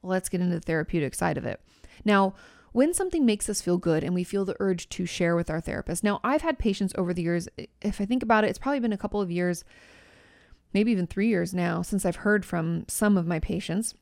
[0.01, 1.59] let's get into the therapeutic side of it.
[2.05, 2.33] Now,
[2.71, 5.61] when something makes us feel good and we feel the urge to share with our
[5.61, 6.03] therapist.
[6.03, 7.47] Now, I've had patients over the years,
[7.81, 9.63] if I think about it, it's probably been a couple of years,
[10.73, 13.93] maybe even three years now, since I've heard from some of my patients.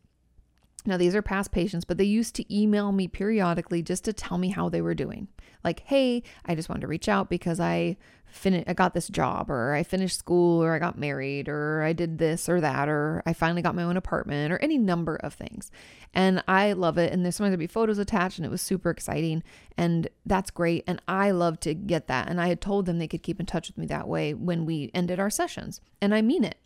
[0.86, 4.38] Now, these are past patients, but they used to email me periodically just to tell
[4.38, 5.28] me how they were doing.
[5.64, 9.50] Like, hey, I just wanted to reach out because I fin- I got this job,
[9.50, 13.22] or I finished school, or I got married, or I did this or that, or
[13.26, 15.72] I finally got my own apartment, or any number of things.
[16.14, 17.12] And I love it.
[17.12, 19.44] And there's sometimes there'd be photos attached, and it was super exciting.
[19.78, 20.84] And that's great.
[20.88, 22.30] And I love to get that.
[22.30, 24.66] And I had told them they could keep in touch with me that way when
[24.66, 25.82] we ended our sessions.
[26.02, 26.58] And I mean it.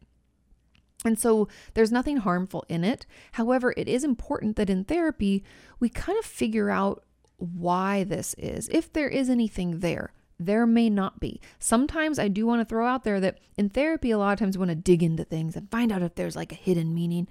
[1.03, 3.05] And so there's nothing harmful in it.
[3.33, 5.43] However, it is important that in therapy,
[5.79, 7.03] we kind of figure out
[7.37, 10.13] why this is, if there is anything there.
[10.39, 11.39] There may not be.
[11.59, 14.57] Sometimes I do want to throw out there that in therapy, a lot of times
[14.57, 17.27] we want to dig into things and find out if there's like a hidden meaning.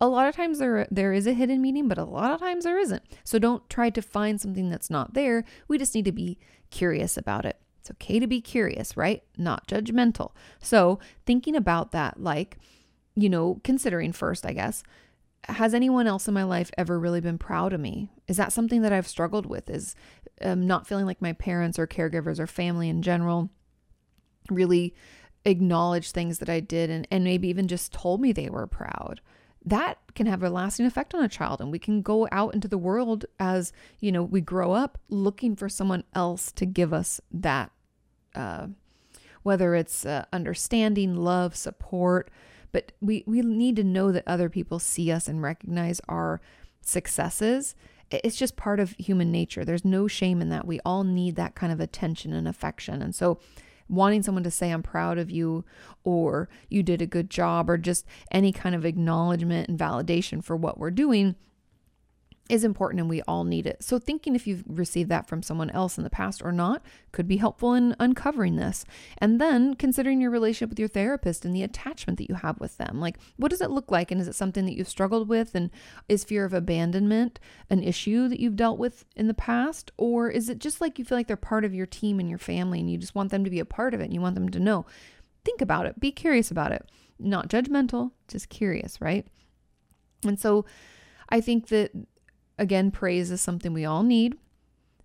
[0.00, 2.64] A lot of times there there is a hidden meaning, but a lot of times
[2.64, 3.02] there isn't.
[3.24, 5.44] So don't try to find something that's not there.
[5.66, 6.38] We just need to be
[6.70, 7.58] curious about it.
[7.80, 9.24] It's okay to be curious, right?
[9.36, 10.32] Not judgmental.
[10.60, 12.58] So thinking about that, like,
[13.14, 14.82] you know, considering first, I guess,
[15.48, 18.10] has anyone else in my life ever really been proud of me?
[18.28, 19.68] Is that something that I've struggled with?
[19.68, 19.96] Is
[20.40, 23.50] um, not feeling like my parents or caregivers or family in general
[24.50, 24.94] really
[25.44, 29.20] acknowledge things that I did and, and maybe even just told me they were proud?
[29.64, 31.60] That can have a lasting effect on a child.
[31.60, 35.56] And we can go out into the world as, you know, we grow up looking
[35.56, 37.70] for someone else to give us that,
[38.34, 38.68] uh,
[39.42, 42.30] whether it's uh, understanding, love, support
[42.72, 46.40] but we we need to know that other people see us and recognize our
[46.80, 47.74] successes.
[48.10, 49.64] It's just part of human nature.
[49.64, 50.66] There's no shame in that.
[50.66, 53.00] We all need that kind of attention and affection.
[53.00, 53.38] And so
[53.88, 55.64] wanting someone to say, I'm proud of you,
[56.04, 60.56] or you did a good job, or just any kind of acknowledgement and validation for
[60.56, 61.36] what we're doing
[62.50, 63.82] is important and we all need it.
[63.82, 66.82] So, thinking if you've received that from someone else in the past or not
[67.12, 68.84] could be helpful in uncovering this.
[69.18, 72.78] And then considering your relationship with your therapist and the attachment that you have with
[72.78, 73.00] them.
[73.00, 74.10] Like, what does it look like?
[74.10, 75.54] And is it something that you've struggled with?
[75.54, 75.70] And
[76.08, 77.38] is fear of abandonment
[77.70, 79.92] an issue that you've dealt with in the past?
[79.96, 82.38] Or is it just like you feel like they're part of your team and your
[82.38, 84.34] family and you just want them to be a part of it and you want
[84.34, 84.84] them to know?
[85.44, 86.88] Think about it, be curious about it.
[87.18, 89.26] Not judgmental, just curious, right?
[90.24, 90.64] And so,
[91.32, 91.92] I think that
[92.62, 94.36] Again, praise is something we all need,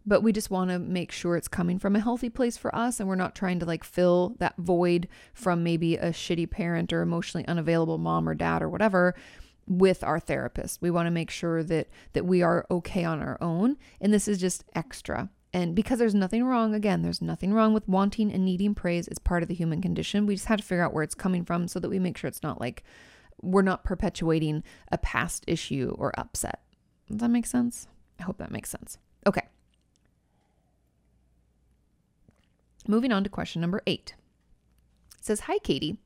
[0.06, 3.00] but we just want to make sure it's coming from a healthy place for us
[3.00, 7.02] and we're not trying to like fill that void from maybe a shitty parent or
[7.02, 9.16] emotionally unavailable mom or dad or whatever
[9.66, 10.84] with our therapist.
[10.84, 14.28] We want to make sure that that we are okay on our own and this
[14.28, 15.32] is just extra.
[15.52, 19.08] And because there's nothing wrong, again, there's nothing wrong with wanting and needing praise.
[19.08, 20.28] It's part of the human condition.
[20.28, 22.28] We just have to figure out where it's coming from so that we make sure
[22.28, 22.84] it's not like
[23.42, 26.62] we're not perpetuating a past issue or upset.
[27.10, 27.88] Does that make sense?
[28.20, 28.98] I hope that makes sense.
[29.26, 29.44] Okay.
[32.88, 34.16] Moving on to question number eight.
[35.18, 35.98] It says, Hi, Kati.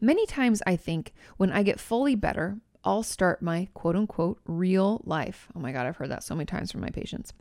[0.00, 5.02] Many times I think when I get fully better, I'll start my quote unquote real
[5.04, 5.48] life.
[5.54, 7.32] Oh my God, I've heard that so many times from my patients.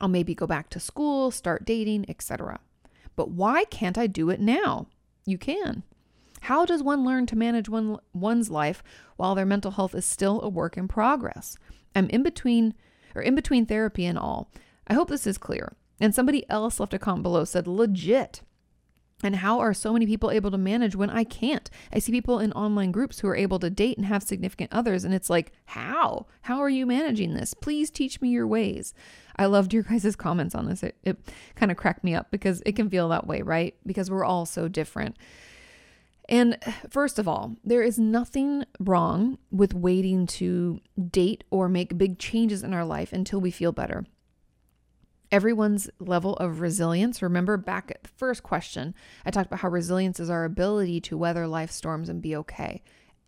[0.00, 2.60] I'll maybe go back to school, start dating, etc.
[3.16, 4.86] But why can't I do it now?
[5.26, 5.82] You can.
[6.42, 8.82] How does one learn to manage one, one's life
[9.16, 11.56] while their mental health is still a work in progress?
[11.94, 12.74] I'm in between
[13.14, 14.50] or in between therapy and all.
[14.86, 15.74] I hope this is clear.
[16.00, 18.42] And somebody else left a comment below said legit.
[19.22, 21.68] And how are so many people able to manage when I can't?
[21.92, 25.04] I see people in online groups who are able to date and have significant others,
[25.04, 26.26] and it's like, how?
[26.42, 27.52] How are you managing this?
[27.52, 28.94] Please teach me your ways.
[29.36, 30.82] I loved your guys' comments on this.
[30.82, 31.18] It, it
[31.54, 33.74] kind of cracked me up because it can feel that way, right?
[33.84, 35.16] Because we're all so different.
[36.30, 36.56] And
[36.88, 40.78] first of all, there is nothing wrong with waiting to
[41.10, 44.06] date or make big changes in our life until we feel better.
[45.32, 47.20] Everyone's level of resilience.
[47.20, 48.94] Remember back at the first question,
[49.26, 52.82] I talked about how resilience is our ability to weather life storms and be okay.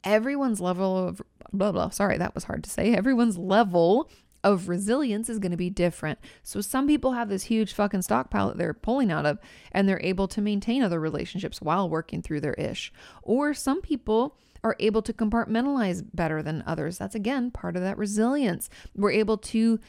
[0.05, 1.21] Everyone's level of
[1.53, 2.95] blah blah, sorry, that was hard to say.
[2.95, 4.09] Everyone's level
[4.45, 6.19] of resilience is going to be different.
[6.43, 9.39] So some people have this huge fucking stockpile that they're pulling out of
[9.71, 12.93] and they're able to maintain other relationships while working through their ish.
[13.23, 16.99] Or some people are able to compartmentalize better than others.
[16.99, 18.71] That's again part of that resilience.
[18.95, 19.81] We're able to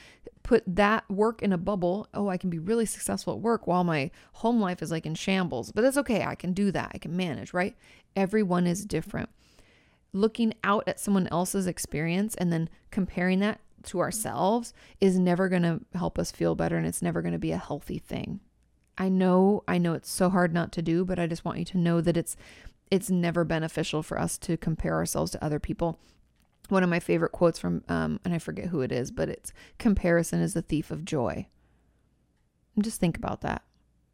[0.41, 2.07] put that work in a bubble.
[2.13, 5.15] Oh, I can be really successful at work while my home life is like in
[5.15, 5.71] shambles.
[5.71, 6.23] But that's okay.
[6.23, 6.91] I can do that.
[6.93, 7.75] I can manage, right?
[8.15, 9.29] Everyone is different.
[10.11, 15.63] Looking out at someone else's experience and then comparing that to ourselves is never going
[15.63, 18.39] to help us feel better and it's never going to be a healthy thing.
[18.97, 21.65] I know, I know it's so hard not to do, but I just want you
[21.65, 22.35] to know that it's
[22.91, 25.99] it's never beneficial for us to compare ourselves to other people.
[26.69, 29.51] One of my favorite quotes from um and I forget who it is, but it's
[29.79, 31.47] comparison is the thief of joy.
[32.75, 33.63] And just think about that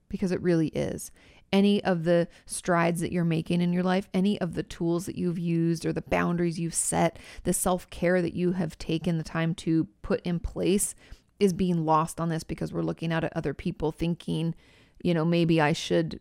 [0.08, 1.12] because it really is
[1.52, 5.18] any of the strides that you're making in your life, any of the tools that
[5.18, 9.24] you've used or the boundaries you've set, the self care that you have taken the
[9.24, 10.96] time to put in place
[11.40, 14.54] is being lost on this because we're looking out at other people thinking,
[15.02, 16.20] you know, maybe I should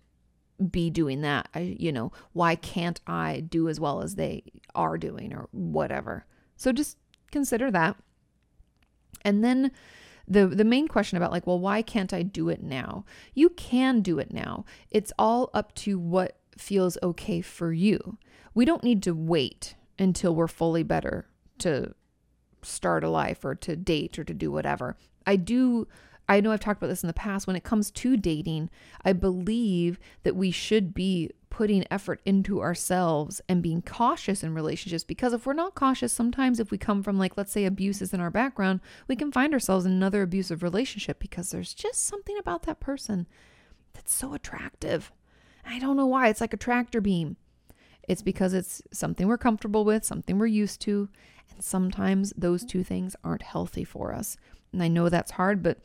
[0.70, 1.48] be doing that.
[1.54, 6.24] I, you know, why can't I do as well as they are doing or whatever?
[6.56, 6.96] So just
[7.30, 7.96] consider that.
[9.22, 9.72] And then
[10.28, 13.04] the the main question about like well why can't i do it now?
[13.34, 14.64] You can do it now.
[14.90, 18.18] It's all up to what feels okay for you.
[18.54, 21.94] We don't need to wait until we're fully better to
[22.62, 24.96] start a life or to date or to do whatever.
[25.26, 25.86] I do
[26.28, 27.46] I know I've talked about this in the past.
[27.46, 28.70] When it comes to dating,
[29.04, 35.02] I believe that we should be putting effort into ourselves and being cautious in relationships
[35.02, 38.20] because if we're not cautious sometimes if we come from like let's say abuses in
[38.20, 42.64] our background we can find ourselves in another abusive relationship because there's just something about
[42.64, 43.26] that person
[43.94, 45.10] that's so attractive.
[45.66, 46.28] I don't know why.
[46.28, 47.36] It's like a tractor beam.
[48.06, 51.08] It's because it's something we're comfortable with something we're used to
[51.50, 54.36] and sometimes those two things aren't healthy for us.
[54.72, 55.78] And i know that's hard but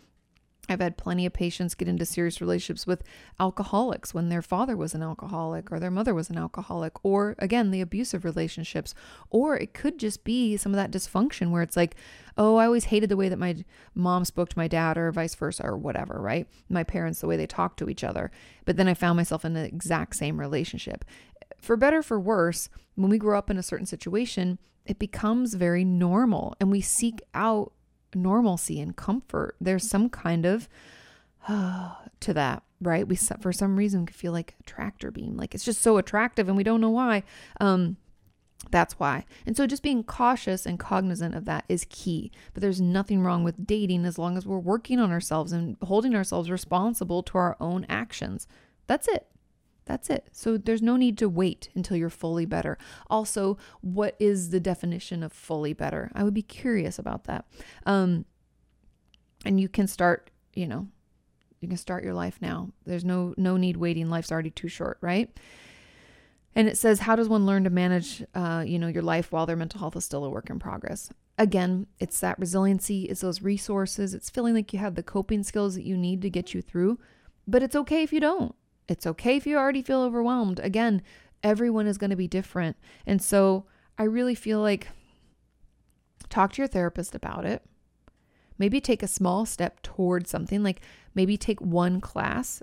[0.70, 3.04] I've had plenty of patients get into serious relationships with
[3.38, 7.72] alcoholics when their father was an alcoholic or their mother was an alcoholic, or again,
[7.72, 8.96] the abusive relationships.
[9.30, 11.96] Or it could just be some of that dysfunction where it's like,
[12.38, 13.58] oh, I always hated the way that my
[13.94, 16.48] mom spoke to my dad, or vice versa, or whatever, right?
[16.70, 18.32] My parents, the way they talk to each other.
[18.64, 21.04] But then I found myself in the exact same relationship.
[21.60, 25.84] For better, for worse, when we grow up in a certain situation, it becomes very
[25.84, 27.74] normal and we seek out
[28.16, 29.56] normalcy and comfort.
[29.60, 30.70] There's some kind of
[31.48, 33.08] uh, to that right?
[33.08, 36.48] We for some reason could feel like a tractor beam, like it's just so attractive,
[36.48, 37.24] and we don't know why.
[37.60, 37.98] Um,
[38.72, 39.26] that's why.
[39.46, 42.32] And so just being cautious and cognizant of that is key.
[42.54, 46.16] But there's nothing wrong with dating as long as we're working on ourselves and holding
[46.16, 48.48] ourselves responsible to our own actions.
[48.88, 49.28] That's it.
[49.86, 50.30] That's it.
[50.32, 52.78] So there's no need to wait until you're fully better.
[53.10, 56.12] Also, what is the definition of fully better?
[56.16, 57.46] I would be curious about that.
[57.86, 58.26] Um,
[59.46, 60.88] and you can start, you know,
[61.60, 62.70] you can start your life now.
[62.86, 64.10] There's no no need waiting.
[64.10, 65.30] Life's already too short, right?
[66.56, 69.46] And it says, how does one learn to manage, uh, you know, your life while
[69.46, 71.10] their mental health is still a work in progress?
[71.38, 75.74] Again, it's that resiliency, it's those resources, it's feeling like you have the coping skills
[75.74, 77.00] that you need to get you through.
[77.48, 78.54] But it's okay if you don't.
[78.94, 80.60] It's okay if you already feel overwhelmed.
[80.60, 81.02] Again,
[81.44, 82.78] everyone is going to be different.
[83.06, 83.66] And so
[83.98, 84.88] I really feel like
[86.30, 87.64] talk to your therapist about it.
[88.58, 90.82] Maybe take a small step towards something, like
[91.16, 92.62] maybe take one class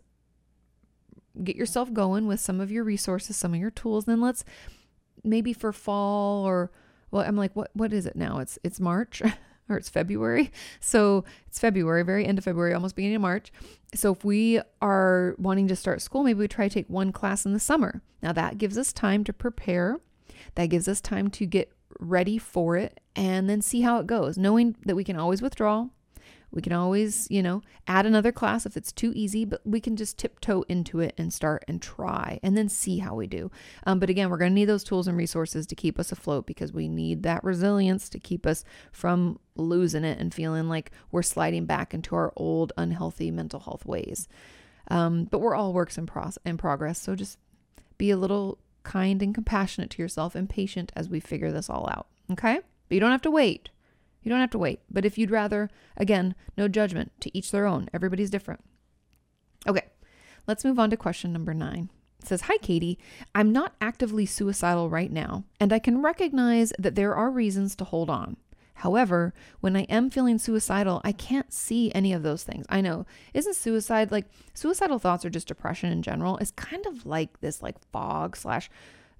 [1.45, 4.05] get yourself going with some of your resources, some of your tools.
[4.05, 4.45] Then let's
[5.23, 6.71] maybe for fall or
[7.11, 8.39] well, I'm like, what what is it now?
[8.39, 9.23] It's it's March
[9.71, 10.51] or it's February.
[10.81, 13.53] So it's February, very end of February, almost beginning of March.
[13.95, 17.45] So if we are wanting to start school, maybe we try to take one class
[17.45, 18.03] in the summer.
[18.23, 20.01] Now that gives us time to prepare.
[20.55, 24.39] That gives us time to get ready for it and then see how it goes,
[24.39, 25.89] knowing that we can always withdraw
[26.53, 29.97] we can always, you know, add another class if it's too easy, but we can
[29.97, 33.51] just tiptoe into it and start and try and then see how we do.
[33.87, 36.47] Um, but again, we're going to need those tools and resources to keep us afloat
[36.47, 41.23] because we need that resilience to keep us from losing it and feeling like we're
[41.23, 44.27] sliding back into our old unhealthy mental health ways.
[44.89, 47.01] Um, but we're all works in, pro- in progress.
[47.01, 47.39] So just
[47.97, 51.89] be a little kind and compassionate to yourself and patient as we figure this all
[51.91, 52.09] out.
[52.33, 52.57] Okay?
[52.89, 53.71] But you don't have to wait.
[54.23, 54.81] You don't have to wait.
[54.91, 57.89] But if you'd rather, again, no judgment, to each their own.
[57.93, 58.63] Everybody's different.
[59.67, 59.87] Okay,
[60.47, 61.91] let's move on to question number nine.
[62.21, 62.99] It says, Hi, Kati.
[63.35, 67.85] I'm not actively suicidal right now, and I can recognize that there are reasons to
[67.85, 68.37] hold on.
[68.75, 72.65] However, when I am feeling suicidal, I can't see any of those things.
[72.71, 73.05] I know.
[73.35, 76.39] Isn't suicide like suicidal thoughts or just depression in general?
[76.39, 78.71] It's kind of like this like fog slash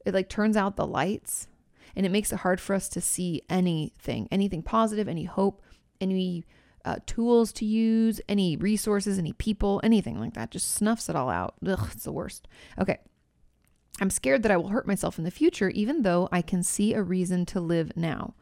[0.07, 1.47] it like turns out the lights
[1.97, 5.63] and it makes it hard for us to see anything, anything positive, any hope,
[6.01, 6.45] any
[6.85, 10.51] uh, tools to use, any resources, any people, anything like that.
[10.51, 11.55] Just snuffs it all out.
[11.67, 12.49] Ugh, it's the worst.
[12.79, 12.99] Okay.
[14.01, 16.95] I'm scared that I will hurt myself in the future, even though I can see
[16.95, 18.35] a reason to live now.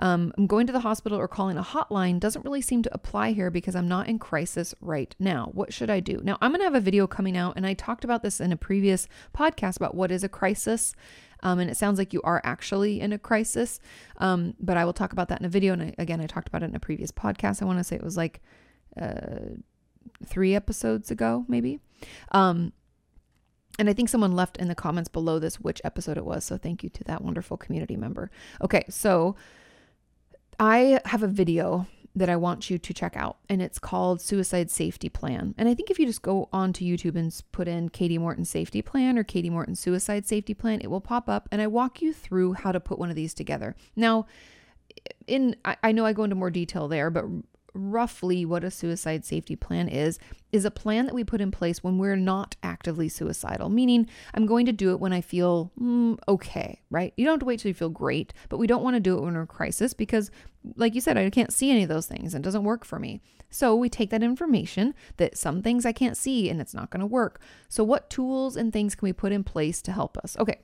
[0.00, 3.50] Um, going to the hospital or calling a hotline doesn't really seem to apply here
[3.50, 5.50] because I'm not in crisis right now.
[5.52, 6.20] What should I do?
[6.22, 8.52] Now, I'm going to have a video coming out, and I talked about this in
[8.52, 10.94] a previous podcast about what is a crisis.
[11.42, 13.80] Um, and it sounds like you are actually in a crisis.
[14.16, 15.72] Um, but I will talk about that in a video.
[15.72, 17.62] And I, again, I talked about it in a previous podcast.
[17.62, 18.40] I want to say it was like
[19.00, 19.56] uh,
[20.26, 21.80] three episodes ago, maybe.
[22.32, 22.72] Um,
[23.78, 26.44] and I think someone left in the comments below this which episode it was.
[26.44, 28.30] So thank you to that wonderful community member.
[28.60, 29.36] Okay, so
[30.58, 34.70] I have a video that I want you to check out, and it's called Suicide
[34.70, 35.54] Safety Plan.
[35.56, 38.82] And I think if you just go onto YouTube and put in Kati Morton Safety
[38.82, 42.12] Plan or Kati Morton Suicide Safety Plan, it will pop up, and I walk you
[42.12, 43.76] through how to put one of these together.
[43.94, 44.26] Now,
[45.26, 47.24] in I, I know I go into more detail there, but
[47.74, 50.18] roughly what a suicide safety plan is
[50.52, 54.46] is a plan that we put in place when we're not actively suicidal meaning i'm
[54.46, 57.60] going to do it when i feel mm, okay right you don't have to wait
[57.60, 59.92] till you feel great but we don't want to do it when we're in crisis
[59.92, 60.30] because
[60.76, 62.98] like you said i can't see any of those things and it doesn't work for
[62.98, 66.90] me so we take that information that some things i can't see and it's not
[66.90, 70.16] going to work so what tools and things can we put in place to help
[70.18, 70.60] us okay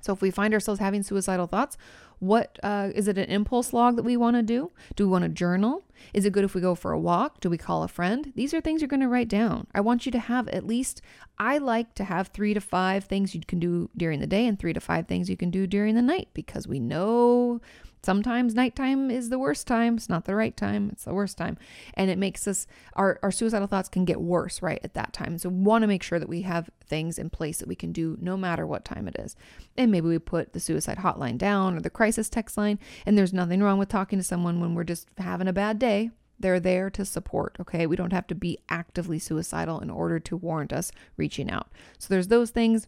[0.00, 1.76] so if we find ourselves having suicidal thoughts,
[2.20, 4.72] what uh, is it an impulse log that we want to do?
[4.96, 5.84] Do we want to journal?
[6.14, 7.40] Is it good if we go for a walk?
[7.40, 8.32] Do we call a friend?
[8.34, 9.66] These are things you're going to write down.
[9.74, 11.02] I want you to have at least,
[11.38, 14.58] I like to have three to five things you can do during the day and
[14.58, 17.60] three to five things you can do during the night because we know
[18.08, 19.98] Sometimes nighttime is the worst time.
[19.98, 20.88] It's not the right time.
[20.90, 21.58] It's the worst time.
[21.92, 25.36] And it makes us, our, our suicidal thoughts can get worse right at that time.
[25.36, 27.92] So we want to make sure that we have things in place that we can
[27.92, 29.36] do no matter what time it is.
[29.76, 32.78] And maybe we put the suicide hotline down or the crisis text line.
[33.04, 36.10] And there's nothing wrong with talking to someone when we're just having a bad day.
[36.40, 37.86] They're there to support, okay?
[37.86, 41.68] We don't have to be actively suicidal in order to warrant us reaching out.
[41.98, 42.86] So there's those things.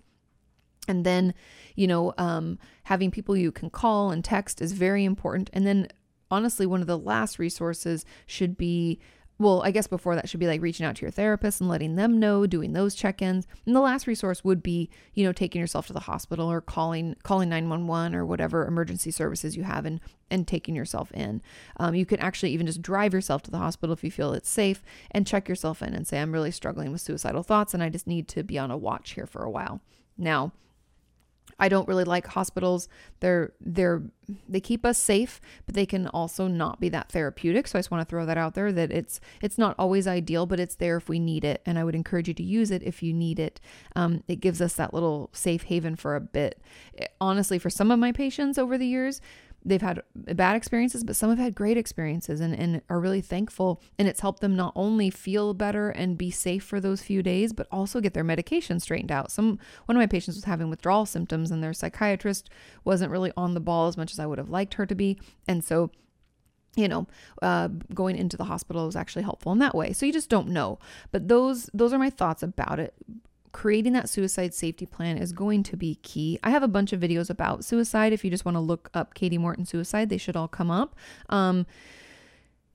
[0.88, 1.34] And then,
[1.76, 5.50] you know, um, having people you can call and text is very important.
[5.52, 5.88] And then,
[6.30, 8.98] honestly, one of the last resources should be
[9.40, 11.96] well, I guess before that should be like reaching out to your therapist and letting
[11.96, 13.48] them know, doing those check-ins.
[13.64, 17.16] And the last resource would be, you know, taking yourself to the hospital or calling
[17.22, 19.98] calling 911 or whatever emergency services you have and
[20.30, 21.40] and taking yourself in.
[21.78, 24.50] Um, you can actually even just drive yourself to the hospital if you feel it's
[24.50, 27.88] safe and check yourself in and say, I'm really struggling with suicidal thoughts and I
[27.88, 29.80] just need to be on a watch here for a while.
[30.18, 30.52] Now,
[31.60, 32.88] I don't really like hospitals.
[33.20, 34.02] They're they're
[34.48, 37.66] they keep us safe, but they can also not be that therapeutic.
[37.66, 40.46] So I just want to throw that out there that it's it's not always ideal,
[40.46, 42.82] but it's there if we need it, and I would encourage you to use it
[42.82, 43.60] if you need it.
[43.94, 46.60] Um, it gives us that little safe haven for a bit.
[47.20, 49.20] honestly, for some of my patients over the years,
[49.64, 53.82] they've had bad experiences, but some have had great experiences and, and are really thankful.
[53.98, 57.52] And it's helped them not only feel better and be safe for those few days,
[57.52, 59.30] but also get their medication straightened out.
[59.30, 62.48] Some one of my patients was having withdrawal symptoms, and their psychiatrist
[62.84, 65.18] wasn't really on the ball as much as I would have liked her to be.
[65.46, 65.90] And so
[66.76, 67.06] you know
[67.42, 70.46] uh, going into the hospital was actually helpful in that way so you just don't
[70.46, 70.78] know
[71.10, 72.94] but those those are my thoughts about it
[73.52, 76.38] creating that suicide safety plan is going to be key.
[76.42, 78.12] I have a bunch of videos about suicide.
[78.12, 80.94] If you just want to look up Kati Morton suicide, they should all come up.
[81.28, 81.66] Um,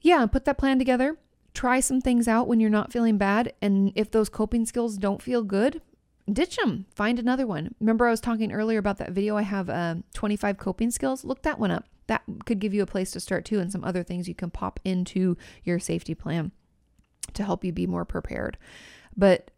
[0.01, 1.17] yeah, put that plan together.
[1.53, 3.53] Try some things out when you're not feeling bad.
[3.61, 5.81] And if those coping skills don't feel good,
[6.31, 6.85] ditch them.
[6.93, 7.73] Find another one.
[7.79, 11.23] Remember, I was talking earlier about that video I have uh, 25 coping skills?
[11.23, 11.85] Look that one up.
[12.07, 14.51] That could give you a place to start too, and some other things you can
[14.51, 16.51] pop into your safety plan
[17.33, 18.57] to help you be more prepared.
[19.17, 19.49] But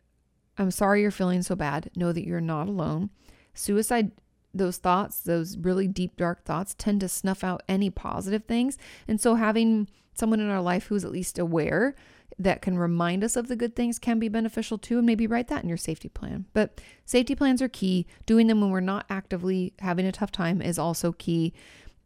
[0.58, 1.90] I'm sorry you're feeling so bad.
[1.96, 3.10] Know that you're not alone.
[3.54, 4.12] Suicide,
[4.54, 8.78] those thoughts, those really deep, dark thoughts, tend to snuff out any positive things.
[9.08, 11.96] And so, having someone in our life who's at least aware
[12.40, 14.98] that can remind us of the good things can be beneficial too.
[14.98, 16.46] And maybe write that in your safety plan.
[16.54, 18.06] But safety plans are key.
[18.26, 21.54] Doing them when we're not actively having a tough time is also key.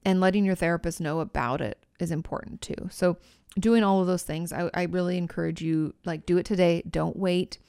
[0.03, 2.87] And letting your therapist know about it is important too.
[2.89, 3.17] So,
[3.59, 6.81] doing all of those things, I, I really encourage you like, do it today.
[6.89, 7.59] Don't wait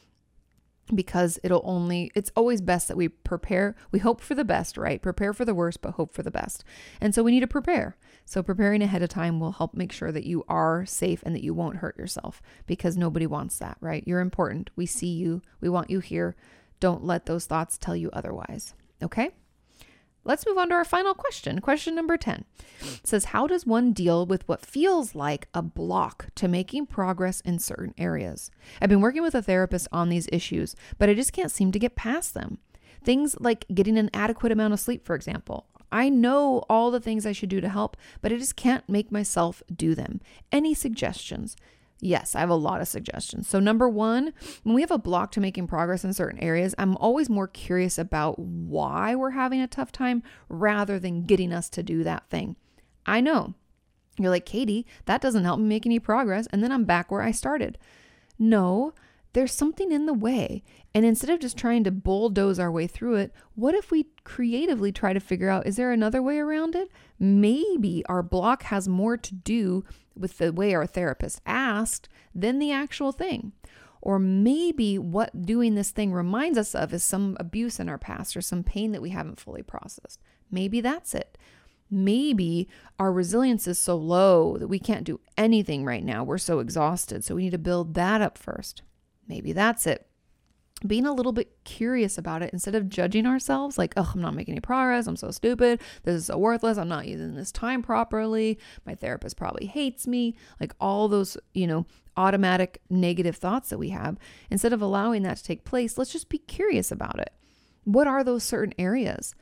[0.94, 3.76] because it'll only it's always best that we prepare.
[3.90, 5.00] We hope for the best right?
[5.00, 6.64] Prepare for the worst but hope for the best.
[7.00, 7.96] And so we need to prepare.
[8.24, 11.44] So preparing ahead of time will help make sure that you are safe and that
[11.44, 14.04] you won't hurt yourself because nobody wants that right?
[14.06, 14.70] You're important.
[14.76, 15.42] We see you.
[15.60, 16.36] We want you here.
[16.80, 18.74] Don't let those thoughts tell you otherwise.
[19.02, 19.30] Okay
[20.24, 21.60] Let's move on to our final question.
[21.60, 22.44] Question number 10
[22.80, 27.40] it says, How does one deal with what feels like a block to making progress
[27.40, 28.50] in certain areas?
[28.80, 31.78] I've been working with a therapist on these issues, but I just can't seem to
[31.78, 32.58] get past them.
[33.04, 35.66] Things like getting an adequate amount of sleep, for example.
[35.90, 39.12] I know all the things I should do to help, but I just can't make
[39.12, 40.20] myself do them.
[40.50, 41.56] Any suggestions?
[42.04, 43.46] Yes, I have a lot of suggestions.
[43.46, 44.32] So, number one,
[44.64, 47.96] when we have a block to making progress in certain areas, I'm always more curious
[47.96, 52.56] about why we're having a tough time rather than getting us to do that thing.
[53.06, 53.54] I know
[54.18, 56.48] you're like, Kati, that doesn't help me make any progress.
[56.50, 57.78] And then I'm back where I started.
[58.36, 58.94] No,
[59.32, 60.64] there's something in the way.
[60.92, 64.90] And instead of just trying to bulldoze our way through it, what if we creatively
[64.90, 66.90] try to figure out is there another way around it?
[67.20, 69.84] Maybe our block has more to do
[70.16, 73.52] with the way our therapist asked than the actual thing.
[74.00, 78.36] Or maybe what doing this thing reminds us of is some abuse in our past
[78.36, 80.20] or some pain that we haven't fully processed.
[80.50, 81.38] Maybe that's it.
[81.90, 86.24] Maybe our resilience is so low that we can't do anything right now.
[86.24, 87.22] We're so exhausted.
[87.22, 88.82] So we need to build that up first.
[89.28, 90.06] Maybe that's it.
[90.86, 94.34] Being a little bit curious about it instead of judging ourselves like, oh, I'm not
[94.34, 95.06] making any progress.
[95.06, 95.80] I'm so stupid.
[96.02, 96.78] This is so worthless.
[96.78, 98.58] I'm not using this time properly.
[98.84, 100.36] My therapist probably hates me.
[100.60, 104.18] Like all those, you know, automatic negative thoughts that we have.
[104.50, 107.32] Instead of allowing that to take place, let's just be curious about it.
[107.84, 109.34] What are those certain areas?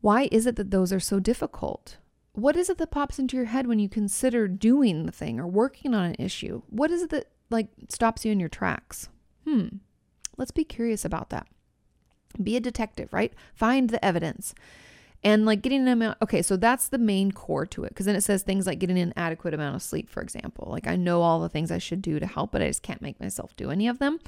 [0.00, 1.98] Why is it that those are so difficult?
[2.32, 5.46] What is it that pops into your head when you consider doing the thing or
[5.46, 6.62] working on an issue?
[6.68, 9.08] What is it that like stops you in your tracks.
[9.44, 9.66] Hmm.
[10.40, 11.46] Let's be curious about that.
[12.42, 13.34] Be a detective, right?
[13.54, 14.54] Find the evidence.
[15.22, 17.94] And like getting an amount, okay, so that's the main core to it.
[17.94, 20.68] Cause then it says things like getting an adequate amount of sleep, for example.
[20.70, 23.02] Like I know all the things I should do to help, but I just can't
[23.02, 24.18] make myself do any of them.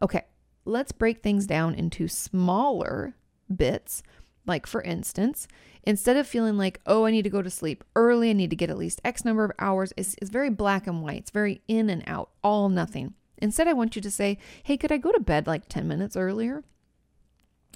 [0.00, 0.22] Okay,
[0.64, 3.14] let's break things down into smaller
[3.54, 4.02] bits.
[4.46, 5.48] Like, for instance,
[5.82, 8.56] instead of feeling like, oh, I need to go to sleep early, I need to
[8.56, 11.18] get at least X number of hours, it's, it's very black and white.
[11.18, 13.12] It's very in and out, all nothing.
[13.38, 16.16] Instead, I want you to say, hey, could I go to bed like 10 minutes
[16.16, 16.64] earlier?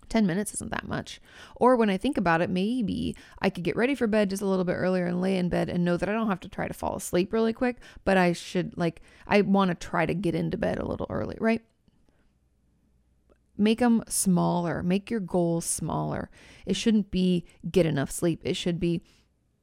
[0.09, 1.21] 10 minutes isn't that much.
[1.57, 4.47] Or when I think about it, maybe I could get ready for bed just a
[4.47, 6.69] little bit earlier and lay in bed and know that I don't have to try
[6.69, 10.35] to fall asleep really quick, but I should, like, I want to try to get
[10.35, 11.63] into bed a little early, right?
[13.57, 14.83] Make them smaller.
[14.83, 16.31] Make your goals smaller.
[16.67, 18.41] It shouldn't be get enough sleep.
[18.45, 19.03] It should be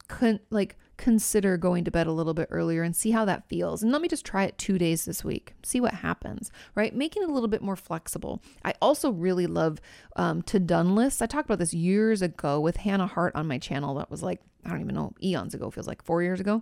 [0.07, 3.81] con- like consider going to bed a little bit earlier and see how that feels.
[3.81, 6.93] And let me just try it two days this week, see what happens, right?
[6.93, 8.41] Making it a little bit more flexible.
[8.65, 9.79] I also really love
[10.17, 11.21] um, to done lists.
[11.21, 13.95] I talked about this years ago with Hannah Hart on my channel.
[13.95, 16.61] That was like, I don't even know, eons ago, feels like four years ago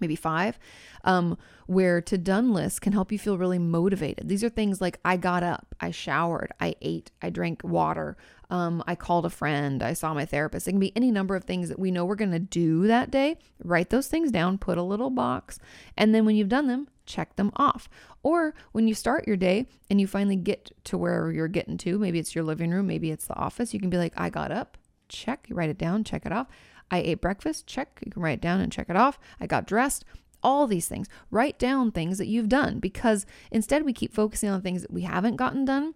[0.00, 0.58] maybe five,
[1.04, 1.36] um,
[1.66, 4.28] where to done lists can help you feel really motivated.
[4.28, 8.16] These are things like I got up, I showered, I ate, I drank water,
[8.50, 10.66] um, I called a friend, I saw my therapist.
[10.66, 13.10] It can be any number of things that we know we're going to do that
[13.10, 13.36] day.
[13.62, 15.58] Write those things down, put a little box,
[15.96, 17.88] and then when you've done them, check them off.
[18.22, 21.98] Or when you start your day and you finally get to wherever you're getting to,
[21.98, 24.52] maybe it's your living room, maybe it's the office, you can be like, I got
[24.52, 24.76] up,
[25.08, 26.46] check, you write it down, check it off.
[26.90, 28.00] I ate breakfast, check.
[28.04, 29.18] You can write it down and check it off.
[29.40, 30.04] I got dressed,
[30.42, 31.08] all these things.
[31.30, 35.02] Write down things that you've done because instead we keep focusing on things that we
[35.02, 35.94] haven't gotten done.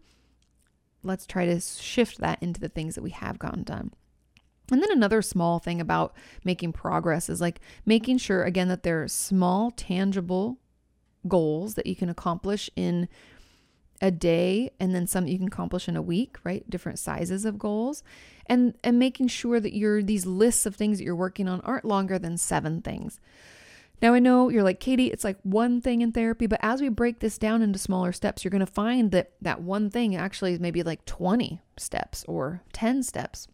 [1.02, 3.92] Let's try to shift that into the things that we have gotten done.
[4.70, 6.14] And then another small thing about
[6.44, 10.58] making progress is like making sure, again, that there are small, tangible
[11.28, 13.08] goals that you can accomplish in
[14.02, 16.68] a day and then some you can accomplish in a week, right?
[16.68, 18.02] Different sizes of goals.
[18.46, 21.84] And and making sure that your these lists of things that you're working on aren't
[21.84, 23.20] longer than 7 things.
[24.02, 26.88] Now I know you're like Kati, it's like one thing in therapy, but as we
[26.88, 30.52] break this down into smaller steps, you're going to find that that one thing actually
[30.52, 33.46] is maybe like 20 steps or 10 steps.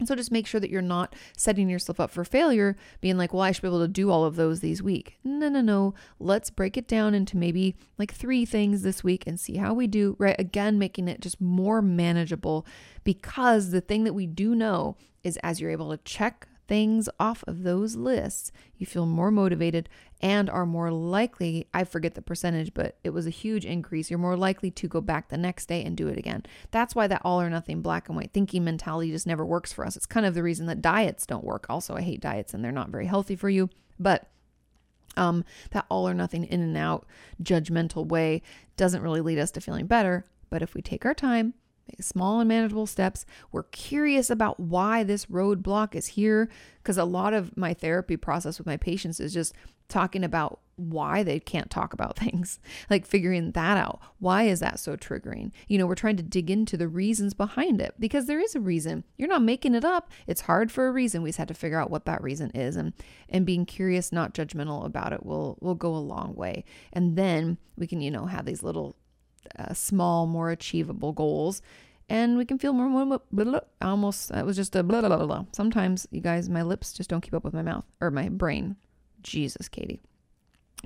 [0.00, 3.32] And so just make sure that you're not setting yourself up for failure, being like,
[3.32, 5.18] well, I should be able to do all of those these week.
[5.22, 5.94] No, no, no.
[6.18, 9.86] Let's break it down into maybe like three things this week and see how we
[9.86, 10.34] do, right?
[10.38, 12.66] Again, making it just more manageable
[13.04, 17.44] because the thing that we do know is as you're able to check things off
[17.46, 19.88] of those lists, you feel more motivated
[20.20, 24.10] and are more likely, I forget the percentage, but it was a huge increase.
[24.10, 26.44] You're more likely to go back the next day and do it again.
[26.70, 29.84] That's why that all or nothing black and white thinking mentality just never works for
[29.84, 29.96] us.
[29.96, 31.66] It's kind of the reason that diets don't work.
[31.68, 34.28] Also, I hate diets and they're not very healthy for you, but
[35.16, 37.06] um, that all or nothing in and out
[37.42, 38.42] judgmental way
[38.76, 40.24] doesn't really lead us to feeling better.
[40.50, 41.54] But if we take our time,
[42.00, 43.26] small and manageable steps.
[43.52, 46.48] We're curious about why this roadblock is here
[46.82, 49.54] because a lot of my therapy process with my patients is just
[49.88, 52.58] talking about why they can't talk about things,
[52.90, 54.00] like figuring that out.
[54.18, 55.52] Why is that so triggering?
[55.68, 58.60] You know, we're trying to dig into the reasons behind it because there is a
[58.60, 59.04] reason.
[59.16, 60.10] You're not making it up.
[60.26, 61.22] It's hard for a reason.
[61.22, 62.92] We just had to figure out what that reason is and
[63.28, 66.64] and being curious, not judgmental about it will will go a long way.
[66.92, 68.96] And then we can, you know, have these little
[69.58, 71.62] uh, small, more achievable goals.
[72.08, 75.16] And we can feel more, more, blah, blah, almost, that was just a blah, blah,
[75.16, 75.44] blah, blah.
[75.52, 78.76] Sometimes, you guys, my lips just don't keep up with my mouth or my brain.
[79.22, 80.00] Jesus, Kati.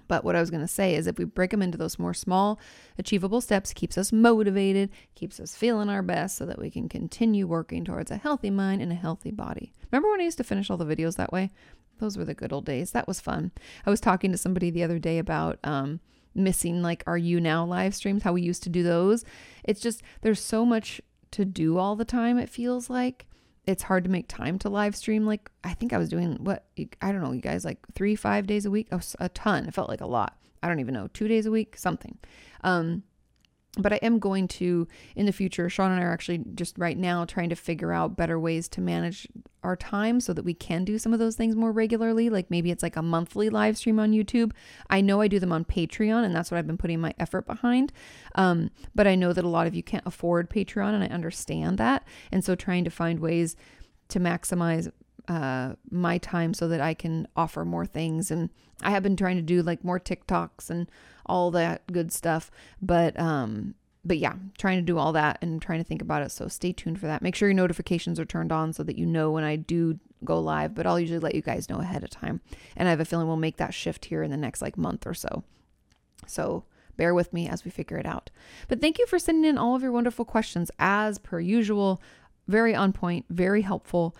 [0.06, 2.14] But what I was going to say is if we break them into those more
[2.14, 2.61] small,
[2.98, 7.48] achievable steps, keeps us motivated, keeps us feeling our best so that we can continue
[7.48, 9.72] working towards a healthy mind and a healthy body.
[9.90, 11.50] Remember when I used to finish all the videos that way?
[11.98, 12.92] Those were the good old days.
[12.92, 13.50] That was fun.
[13.84, 15.98] I was talking to somebody the other day about um,
[16.39, 19.24] missing like our YouNow live streams, how we used to do those.
[19.64, 21.01] It's just there's so much
[21.32, 23.26] to do all the time, it feels like.
[23.66, 25.26] It's hard to make time to live stream.
[25.26, 26.64] Like, I think I was doing what,
[27.03, 29.66] I don't know, you guys, like three, five days a week, a ton.
[29.66, 30.39] It felt like a lot.
[30.62, 32.16] I don't even know, two days a week, something.
[32.64, 33.03] Um,
[33.76, 35.68] but I am going to in the future.
[35.68, 38.80] Sean and I are actually just right now trying to figure out better ways to
[38.80, 39.28] manage
[39.62, 42.30] our time so that we can do some of those things more regularly.
[42.30, 44.52] Like maybe it's like a monthly live stream on YouTube.
[44.88, 47.46] I know I do them on Patreon, and that's what I've been putting my effort
[47.46, 47.92] behind.
[48.34, 51.78] Um, but I know that a lot of you can't afford Patreon, and I understand
[51.78, 52.06] that.
[52.30, 53.56] And so trying to find ways
[54.09, 54.90] to maximize
[55.28, 58.30] uh, my time so that I can offer more things.
[58.30, 58.50] And
[58.82, 60.90] I have been trying to do like more TikToks and
[61.26, 62.50] all that good stuff.
[62.80, 63.74] But um,
[64.05, 66.30] but yeah, trying to do all that and trying to think about it.
[66.30, 67.22] So stay tuned for that.
[67.22, 70.40] Make sure your notifications are turned on so that you know when I do go
[70.40, 70.74] live.
[70.74, 72.40] But I'll usually let you guys know ahead of time.
[72.76, 75.07] And I have a feeling we'll make that shift here in the next like month
[75.07, 75.44] or so.
[76.26, 76.64] So
[76.96, 78.30] bear with me as we figure it out.
[78.68, 82.01] But thank you for sending in all of your wonderful questions as per usual.
[82.46, 84.16] Very on point, very helpful.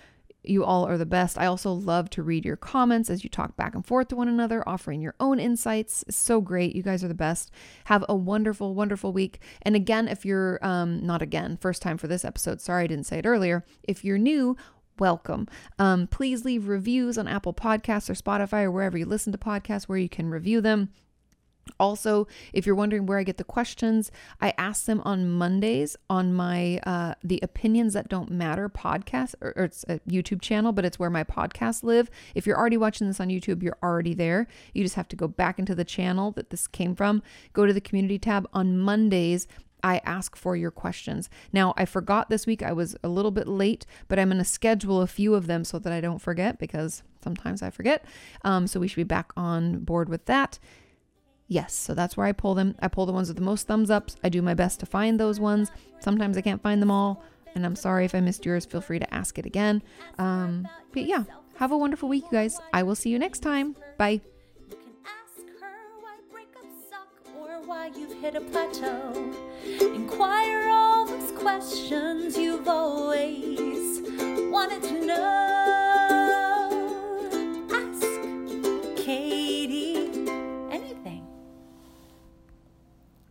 [0.49, 1.39] You all are the best.
[1.39, 4.29] I also love to read your comments as you talk back and forth to one
[4.29, 6.05] another, offering your own insights.
[6.09, 6.75] It's so great.
[6.75, 7.51] You guys are the best.
[7.85, 9.41] Have a wonderful, wonderful week.
[9.63, 13.07] And again, if you're um, not again, first time for this episode, sorry I didn't
[13.07, 13.65] say it earlier.
[13.83, 14.57] If you're new,
[14.99, 15.49] welcome.
[15.79, 19.85] Um, please leave reviews on Apple Podcasts or Spotify or wherever you listen to podcasts
[19.85, 20.91] where you can review them.
[21.79, 26.33] Also, if you're wondering where I get the questions, I ask them on Mondays on
[26.35, 30.85] my uh, the Opinions That Don't Matter podcast, or, or, it's a YouTube channel, but
[30.85, 32.11] it's where my podcasts live.
[32.35, 34.47] If you're already watching this on YouTube, you're already there.
[34.75, 37.23] You just have to go back into the channel that this came from,
[37.53, 39.47] go to the community tab on Mondays,
[39.83, 41.31] I ask for your questions.
[41.53, 44.45] Now, I forgot this week, I was a little bit late, but I'm going to
[44.45, 48.05] schedule a few of them so that I don't forget because sometimes I forget.
[48.45, 50.59] Um, so we should be back on board with that.
[51.49, 52.75] Yes, so that's where I pull them.
[52.81, 54.17] I pull the ones with the most thumbs ups.
[54.23, 55.71] I do my best to find those ones.
[55.99, 58.67] Sometimes I can't find them all, and I'm sorry if I missed yours.
[58.67, 59.83] Feel free to ask it again.
[60.19, 61.25] Um, but yeah,
[61.57, 62.61] have a wonderful week, you guys.
[62.73, 63.77] I will see you next time.
[63.97, 64.21] Bye.
[67.69, 69.13] why you've hit a plateau.
[69.81, 74.01] Inquire all those questions you've always
[74.51, 76.79] wanted to know.
[77.71, 78.07] Ask
[79.05, 79.48] Kate.